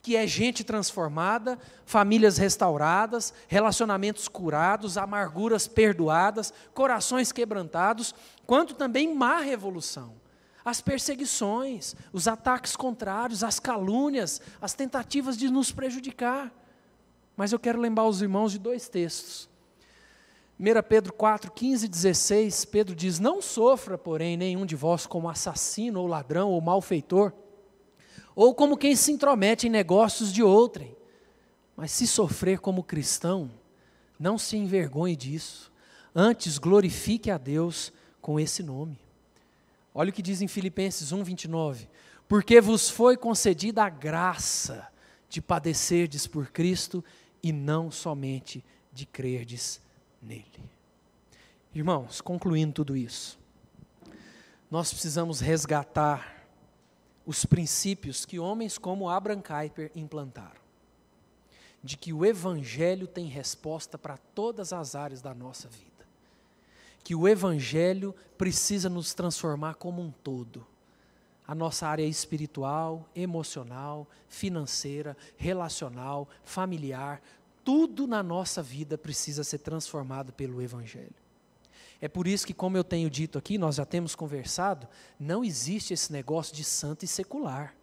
que 0.02 0.14
é 0.14 0.26
gente 0.26 0.62
transformada, 0.62 1.58
famílias 1.86 2.36
restauradas, 2.36 3.32
relacionamentos 3.48 4.28
curados, 4.28 4.98
amarguras 4.98 5.66
perdoadas, 5.66 6.52
corações 6.74 7.32
quebrantados, 7.32 8.14
quanto 8.46 8.74
também 8.74 9.14
má 9.14 9.40
revolução 9.40 10.22
as 10.64 10.80
perseguições, 10.80 11.94
os 12.10 12.26
ataques 12.26 12.74
contrários, 12.74 13.44
as 13.44 13.60
calúnias, 13.60 14.40
as 14.62 14.72
tentativas 14.72 15.36
de 15.36 15.50
nos 15.50 15.70
prejudicar. 15.70 16.50
Mas 17.36 17.52
eu 17.52 17.58
quero 17.58 17.80
lembrar 17.80 18.06
os 18.06 18.22
irmãos 18.22 18.52
de 18.52 18.58
dois 18.58 18.88
textos. 18.88 19.48
1 20.58 20.64
Pedro 20.88 21.12
4, 21.12 21.50
15 21.50 21.86
e 21.86 21.88
16, 21.88 22.64
Pedro 22.66 22.94
diz: 22.94 23.18
Não 23.18 23.42
sofra, 23.42 23.98
porém, 23.98 24.36
nenhum 24.36 24.64
de 24.64 24.76
vós 24.76 25.04
como 25.04 25.28
assassino, 25.28 26.00
ou 26.00 26.06
ladrão, 26.06 26.50
ou 26.50 26.60
malfeitor, 26.60 27.32
ou 28.36 28.54
como 28.54 28.76
quem 28.76 28.94
se 28.94 29.10
intromete 29.10 29.66
em 29.66 29.70
negócios 29.70 30.32
de 30.32 30.42
outrem. 30.42 30.96
Mas 31.76 31.90
se 31.90 32.06
sofrer 32.06 32.60
como 32.60 32.84
cristão, 32.84 33.50
não 34.18 34.38
se 34.38 34.56
envergonhe 34.56 35.16
disso, 35.16 35.72
antes 36.14 36.56
glorifique 36.56 37.32
a 37.32 37.38
Deus 37.38 37.92
com 38.20 38.38
esse 38.38 38.62
nome. 38.62 38.98
Olha 39.92 40.10
o 40.10 40.12
que 40.12 40.22
diz 40.22 40.40
em 40.40 40.48
Filipenses 40.48 41.10
1, 41.10 41.22
29. 41.24 41.88
Porque 42.28 42.60
vos 42.60 42.88
foi 42.88 43.16
concedida 43.16 43.84
a 43.84 43.88
graça 43.88 44.88
de 45.28 45.42
padecerdes 45.42 46.26
por 46.26 46.50
Cristo 46.50 47.04
e 47.44 47.52
não 47.52 47.92
somente 47.92 48.64
de 48.92 49.06
crerdes 49.06 49.80
nele. 50.20 50.44
Irmãos, 51.72 52.20
concluindo 52.20 52.72
tudo 52.72 52.96
isso, 52.96 53.38
nós 54.70 54.90
precisamos 54.90 55.38
resgatar 55.38 56.48
os 57.24 57.44
princípios 57.44 58.24
que 58.26 58.40
homens 58.40 58.78
como 58.78 59.08
Abraham 59.08 59.42
Kuyper 59.42 59.92
implantaram. 59.94 60.64
De 61.82 61.96
que 61.96 62.12
o 62.12 62.24
Evangelho 62.24 63.06
tem 63.06 63.26
resposta 63.26 63.98
para 63.98 64.16
todas 64.34 64.72
as 64.72 64.94
áreas 64.94 65.20
da 65.20 65.34
nossa 65.34 65.68
vida 65.68 65.94
que 67.04 67.14
o 67.14 67.28
Evangelho 67.28 68.14
precisa 68.38 68.88
nos 68.88 69.12
transformar 69.12 69.74
como 69.74 70.00
um 70.00 70.10
todo. 70.10 70.66
A 71.46 71.54
nossa 71.54 71.86
área 71.86 72.04
espiritual, 72.04 73.08
emocional, 73.14 74.08
financeira, 74.28 75.16
relacional, 75.36 76.28
familiar, 76.42 77.20
tudo 77.62 78.06
na 78.06 78.22
nossa 78.22 78.62
vida 78.62 78.96
precisa 78.96 79.44
ser 79.44 79.58
transformado 79.58 80.32
pelo 80.32 80.62
Evangelho. 80.62 81.14
É 82.00 82.08
por 82.08 82.26
isso 82.26 82.46
que, 82.46 82.52
como 82.52 82.76
eu 82.76 82.84
tenho 82.84 83.08
dito 83.08 83.38
aqui, 83.38 83.56
nós 83.56 83.76
já 83.76 83.86
temos 83.86 84.14
conversado, 84.14 84.86
não 85.18 85.42
existe 85.42 85.94
esse 85.94 86.12
negócio 86.12 86.54
de 86.54 86.62
santo 86.62 87.04
e 87.04 87.08
secular. 87.08 87.74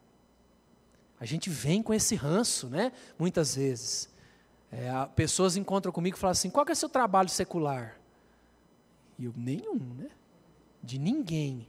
A 1.19 1.25
gente 1.25 1.49
vem 1.49 1.81
com 1.81 1.93
esse 1.93 2.15
ranço, 2.15 2.67
né? 2.67 2.91
Muitas 3.17 3.55
vezes. 3.55 4.09
É, 4.71 4.89
pessoas 5.15 5.55
encontram 5.55 5.91
comigo 5.91 6.15
e 6.15 6.19
falam 6.19 6.31
assim: 6.31 6.49
qual 6.49 6.65
é 6.67 6.71
o 6.71 6.75
seu 6.75 6.89
trabalho 6.89 7.29
secular? 7.29 7.99
E 9.17 9.25
eu, 9.25 9.33
nenhum, 9.35 9.79
né? 9.97 10.09
De 10.83 10.97
ninguém. 10.97 11.67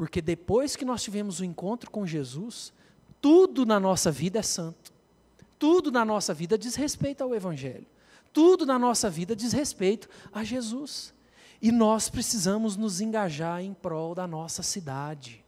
Porque 0.00 0.22
depois 0.22 0.76
que 0.76 0.84
nós 0.86 1.02
tivemos 1.02 1.40
o 1.40 1.44
encontro 1.44 1.90
com 1.90 2.06
Jesus, 2.06 2.72
tudo 3.20 3.66
na 3.66 3.78
nossa 3.78 4.10
vida 4.10 4.38
é 4.38 4.42
santo. 4.42 4.94
Tudo 5.58 5.92
na 5.92 6.06
nossa 6.06 6.32
vida 6.32 6.56
diz 6.56 6.74
respeito 6.74 7.22
ao 7.22 7.34
Evangelho. 7.34 7.86
Tudo 8.32 8.64
na 8.64 8.78
nossa 8.78 9.10
vida 9.10 9.36
diz 9.36 9.52
respeito 9.52 10.08
a 10.32 10.42
Jesus. 10.42 11.12
E 11.60 11.70
nós 11.70 12.08
precisamos 12.08 12.78
nos 12.78 13.02
engajar 13.02 13.60
em 13.60 13.74
prol 13.74 14.14
da 14.14 14.26
nossa 14.26 14.62
cidade. 14.62 15.39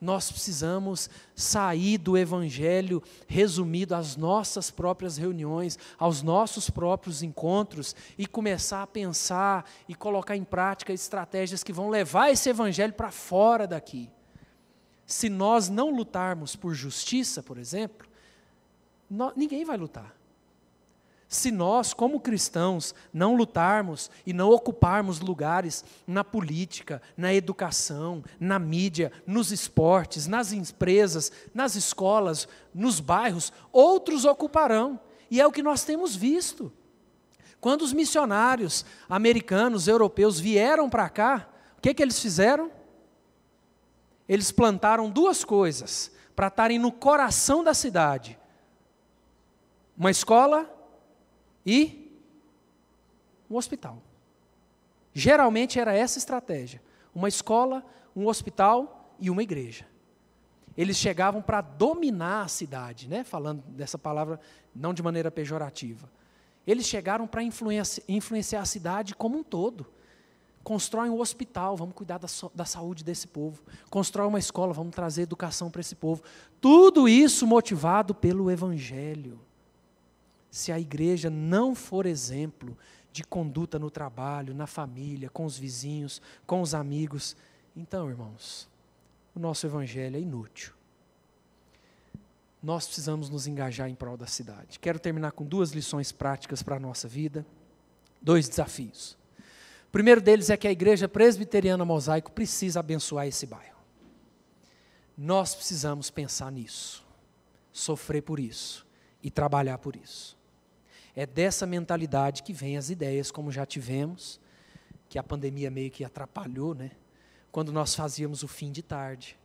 Nós 0.00 0.30
precisamos 0.30 1.08
sair 1.34 1.96
do 1.96 2.18
evangelho 2.18 3.02
resumido 3.26 3.94
às 3.94 4.14
nossas 4.14 4.70
próprias 4.70 5.16
reuniões, 5.16 5.78
aos 5.98 6.22
nossos 6.22 6.68
próprios 6.68 7.22
encontros 7.22 7.96
e 8.18 8.26
começar 8.26 8.82
a 8.82 8.86
pensar 8.86 9.68
e 9.88 9.94
colocar 9.94 10.36
em 10.36 10.44
prática 10.44 10.92
estratégias 10.92 11.62
que 11.62 11.72
vão 11.72 11.88
levar 11.88 12.30
esse 12.30 12.48
evangelho 12.50 12.92
para 12.92 13.10
fora 13.10 13.66
daqui. 13.66 14.10
Se 15.06 15.28
nós 15.28 15.68
não 15.68 15.94
lutarmos 15.94 16.56
por 16.56 16.74
justiça, 16.74 17.42
por 17.42 17.56
exemplo, 17.56 18.08
ninguém 19.36 19.64
vai 19.64 19.76
lutar. 19.76 20.15
Se 21.28 21.50
nós, 21.50 21.92
como 21.92 22.20
cristãos, 22.20 22.94
não 23.12 23.34
lutarmos 23.34 24.10
e 24.24 24.32
não 24.32 24.50
ocuparmos 24.50 25.18
lugares 25.18 25.84
na 26.06 26.22
política, 26.22 27.02
na 27.16 27.34
educação, 27.34 28.22
na 28.38 28.60
mídia, 28.60 29.10
nos 29.26 29.50
esportes, 29.50 30.28
nas 30.28 30.52
empresas, 30.52 31.32
nas 31.52 31.74
escolas, 31.74 32.46
nos 32.72 33.00
bairros, 33.00 33.52
outros 33.72 34.24
ocuparão. 34.24 35.00
E 35.28 35.40
é 35.40 35.46
o 35.46 35.50
que 35.50 35.64
nós 35.64 35.82
temos 35.82 36.14
visto. 36.14 36.72
Quando 37.60 37.82
os 37.82 37.92
missionários 37.92 38.84
americanos, 39.08 39.88
europeus 39.88 40.38
vieram 40.38 40.88
para 40.88 41.08
cá, 41.08 41.48
o 41.76 41.80
que, 41.80 41.92
que 41.92 42.02
eles 42.02 42.20
fizeram? 42.20 42.70
Eles 44.28 44.52
plantaram 44.52 45.10
duas 45.10 45.42
coisas 45.42 46.12
para 46.36 46.46
estarem 46.46 46.78
no 46.78 46.92
coração 46.92 47.64
da 47.64 47.74
cidade: 47.74 48.38
uma 49.96 50.12
escola 50.12 50.75
e 51.66 52.06
um 53.50 53.56
hospital. 53.56 54.00
Geralmente 55.12 55.80
era 55.80 55.92
essa 55.92 56.18
estratégia: 56.18 56.80
uma 57.14 57.28
escola, 57.28 57.84
um 58.14 58.28
hospital 58.28 59.14
e 59.18 59.28
uma 59.28 59.42
igreja. 59.42 59.86
Eles 60.76 60.96
chegavam 60.96 61.40
para 61.40 61.62
dominar 61.62 62.42
a 62.42 62.48
cidade, 62.48 63.08
né? 63.08 63.24
falando 63.24 63.62
dessa 63.68 63.98
palavra 63.98 64.38
não 64.74 64.92
de 64.92 65.02
maneira 65.02 65.30
pejorativa. 65.30 66.08
Eles 66.66 66.86
chegaram 66.86 67.26
para 67.26 67.42
influenciar, 67.42 68.60
a 68.60 68.66
cidade 68.66 69.14
como 69.14 69.38
um 69.38 69.42
todo. 69.42 69.86
Constrói 70.62 71.08
um 71.08 71.20
hospital, 71.20 71.76
vamos 71.76 71.94
cuidar 71.94 72.18
da, 72.18 72.26
da 72.54 72.64
saúde 72.64 73.02
desse 73.04 73.28
povo. 73.28 73.62
Constrói 73.88 74.26
uma 74.26 74.38
escola, 74.38 74.74
vamos 74.74 74.94
trazer 74.94 75.22
educação 75.22 75.70
para 75.70 75.80
esse 75.80 75.94
povo. 75.94 76.22
Tudo 76.60 77.08
isso 77.08 77.46
motivado 77.46 78.14
pelo 78.14 78.50
Evangelho 78.50 79.45
se 80.56 80.72
a 80.72 80.80
igreja 80.80 81.28
não 81.28 81.74
for 81.74 82.06
exemplo 82.06 82.78
de 83.12 83.22
conduta 83.22 83.78
no 83.78 83.90
trabalho, 83.90 84.54
na 84.54 84.66
família, 84.66 85.28
com 85.28 85.44
os 85.44 85.58
vizinhos, 85.58 86.22
com 86.46 86.62
os 86.62 86.74
amigos, 86.74 87.36
então, 87.76 88.08
irmãos, 88.08 88.66
o 89.34 89.38
nosso 89.38 89.66
evangelho 89.66 90.16
é 90.16 90.20
inútil. 90.20 90.72
Nós 92.62 92.86
precisamos 92.86 93.28
nos 93.28 93.46
engajar 93.46 93.90
em 93.90 93.94
prol 93.94 94.16
da 94.16 94.26
cidade. 94.26 94.78
Quero 94.78 94.98
terminar 94.98 95.32
com 95.32 95.44
duas 95.44 95.72
lições 95.72 96.10
práticas 96.10 96.62
para 96.62 96.76
a 96.76 96.80
nossa 96.80 97.06
vida, 97.06 97.44
dois 98.22 98.48
desafios. 98.48 99.12
O 99.88 99.92
primeiro 99.92 100.22
deles 100.22 100.48
é 100.48 100.56
que 100.56 100.66
a 100.66 100.72
igreja 100.72 101.06
presbiteriana 101.06 101.84
mosaico 101.84 102.32
precisa 102.32 102.80
abençoar 102.80 103.26
esse 103.26 103.44
bairro. 103.44 103.76
Nós 105.18 105.54
precisamos 105.54 106.08
pensar 106.08 106.50
nisso, 106.50 107.06
sofrer 107.70 108.22
por 108.22 108.40
isso 108.40 108.86
e 109.22 109.30
trabalhar 109.30 109.76
por 109.76 109.94
isso. 109.96 110.35
É 111.16 111.24
dessa 111.24 111.64
mentalidade 111.64 112.42
que 112.42 112.52
vem 112.52 112.76
as 112.76 112.90
ideias, 112.90 113.30
como 113.30 113.50
já 113.50 113.64
tivemos, 113.64 114.38
que 115.08 115.18
a 115.18 115.22
pandemia 115.22 115.70
meio 115.70 115.90
que 115.90 116.04
atrapalhou, 116.04 116.74
né? 116.74 116.90
Quando 117.50 117.72
nós 117.72 117.94
fazíamos 117.94 118.42
o 118.42 118.48
fim 118.48 118.70
de 118.70 118.82
tarde. 118.82 119.38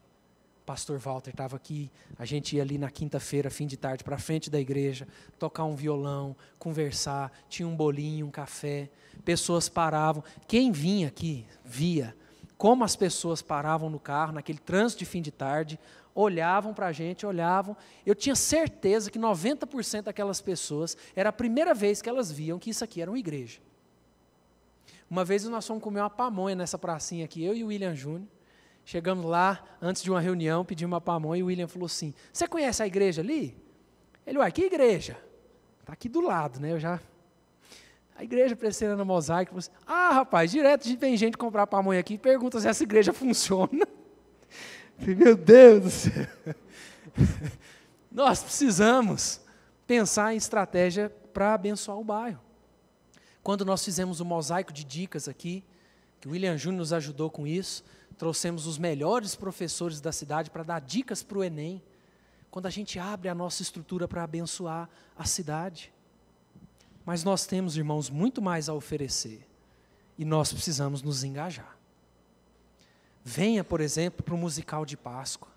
O 0.61 0.65
pastor 0.65 0.99
Walter 0.99 1.31
estava 1.31 1.55
aqui, 1.55 1.89
a 2.19 2.25
gente 2.25 2.57
ia 2.57 2.61
ali 2.61 2.77
na 2.77 2.91
quinta-feira, 2.91 3.49
fim 3.49 3.65
de 3.65 3.77
tarde, 3.77 4.03
para 4.03 4.17
frente 4.17 4.49
da 4.49 4.59
igreja, 4.59 5.07
tocar 5.39 5.63
um 5.63 5.73
violão, 5.73 6.35
conversar, 6.59 7.31
tinha 7.47 7.67
um 7.67 7.75
bolinho, 7.75 8.27
um 8.27 8.31
café, 8.31 8.89
pessoas 9.23 9.69
paravam. 9.69 10.23
Quem 10.47 10.73
vinha 10.73 11.07
aqui 11.07 11.45
via 11.63 12.13
como 12.57 12.83
as 12.83 12.95
pessoas 12.95 13.41
paravam 13.41 13.89
no 13.89 13.99
carro, 13.99 14.33
naquele 14.33 14.59
trânsito 14.59 14.99
de 14.99 15.05
fim 15.05 15.19
de 15.19 15.31
tarde, 15.31 15.79
olhavam 16.13 16.73
para 16.73 16.87
a 16.87 16.91
gente, 16.91 17.25
olhavam. 17.25 17.75
Eu 18.05 18.15
tinha 18.15 18.35
certeza 18.35 19.09
que 19.09 19.19
90% 19.19 20.03
daquelas 20.03 20.41
pessoas 20.41 20.97
era 21.15 21.29
a 21.29 21.33
primeira 21.33 21.73
vez 21.73 22.01
que 22.01 22.09
elas 22.09 22.31
viam 22.31 22.59
que 22.59 22.69
isso 22.69 22.83
aqui 22.83 23.01
era 23.01 23.09
uma 23.09 23.19
igreja. 23.19 23.59
Uma 25.09 25.25
vez 25.25 25.43
nós 25.45 25.67
fomos 25.67 25.83
comer 25.83 25.99
uma 25.99 26.09
pamonha 26.09 26.55
nessa 26.55 26.77
pracinha 26.77 27.25
aqui, 27.25 27.43
eu 27.43 27.53
e 27.53 27.63
o 27.63 27.67
William 27.67 27.93
Júnior. 27.93 28.27
Chegamos 28.85 29.25
lá, 29.25 29.63
antes 29.81 30.01
de 30.01 30.09
uma 30.09 30.19
reunião, 30.19 30.65
pedimos 30.65 30.93
uma 30.93 31.01
pamonha 31.01 31.39
e 31.39 31.43
o 31.43 31.47
William 31.47 31.67
falou 31.67 31.85
assim: 31.85 32.13
Você 32.31 32.47
conhece 32.47 32.81
a 32.81 32.87
igreja 32.87 33.21
ali? 33.21 33.55
Ele, 34.25 34.39
uai, 34.39 34.51
que 34.51 34.63
igreja? 34.63 35.17
Está 35.79 35.93
aqui 35.93 36.07
do 36.07 36.21
lado, 36.21 36.59
né? 36.59 36.71
Eu 36.71 36.79
já. 36.79 36.99
A 38.15 38.23
igreja 38.23 38.55
presbiteriana 38.55 39.03
mosaico. 39.03 39.53
Você... 39.53 39.69
Ah, 39.85 40.11
rapaz, 40.13 40.51
direto 40.51 40.87
vem 40.97 41.17
gente 41.17 41.37
comprar 41.37 41.67
pamonha 41.67 41.99
aqui 41.99 42.15
e 42.15 42.17
pergunta 42.17 42.59
se 42.59 42.67
essa 42.67 42.83
igreja 42.83 43.11
funciona. 43.13 43.87
Meu 45.07 45.35
Deus 45.35 45.83
do 45.83 45.89
céu. 45.89 46.27
Nós 48.11 48.43
precisamos 48.43 49.41
pensar 49.87 50.33
em 50.33 50.37
estratégia 50.37 51.09
para 51.33 51.53
abençoar 51.53 51.97
o 51.97 52.03
bairro. 52.03 52.41
Quando 53.41 53.65
nós 53.65 53.83
fizemos 53.83 54.19
o 54.19 54.25
mosaico 54.25 54.71
de 54.71 54.83
dicas 54.83 55.27
aqui, 55.27 55.63
que 56.19 56.27
o 56.27 56.31
William 56.31 56.57
Júnior 56.57 56.79
nos 56.79 56.93
ajudou 56.93 57.29
com 57.29 57.47
isso, 57.47 57.83
trouxemos 58.17 58.67
os 58.67 58.77
melhores 58.77 59.35
professores 59.35 59.99
da 59.99 60.11
cidade 60.11 60.51
para 60.51 60.61
dar 60.61 60.79
dicas 60.79 61.23
para 61.23 61.39
o 61.39 61.43
Enem. 61.43 61.81
Quando 62.51 62.67
a 62.67 62.69
gente 62.69 62.99
abre 62.99 63.29
a 63.29 63.35
nossa 63.35 63.63
estrutura 63.63 64.07
para 64.07 64.23
abençoar 64.23 64.87
a 65.17 65.25
cidade. 65.25 65.91
Mas 67.03 67.23
nós 67.23 67.47
temos, 67.47 67.75
irmãos, 67.77 68.09
muito 68.09 68.41
mais 68.41 68.69
a 68.69 68.73
oferecer. 68.73 69.47
E 70.17 70.23
nós 70.23 70.53
precisamos 70.53 71.01
nos 71.01 71.23
engajar. 71.23 71.80
Venha, 73.23 73.63
por 73.63 73.81
exemplo, 73.81 74.23
para 74.23 74.33
o 74.33 74.37
musical 74.37 74.85
de 74.85 74.97
Páscoa. 74.97 75.49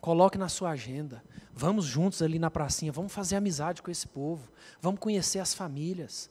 Coloque 0.00 0.38
na 0.38 0.48
sua 0.48 0.70
agenda. 0.70 1.22
Vamos 1.52 1.84
juntos 1.84 2.22
ali 2.22 2.38
na 2.38 2.50
pracinha, 2.50 2.92
vamos 2.92 3.12
fazer 3.12 3.36
amizade 3.36 3.82
com 3.82 3.90
esse 3.90 4.06
povo. 4.06 4.48
Vamos 4.80 5.00
conhecer 5.00 5.40
as 5.40 5.54
famílias. 5.54 6.30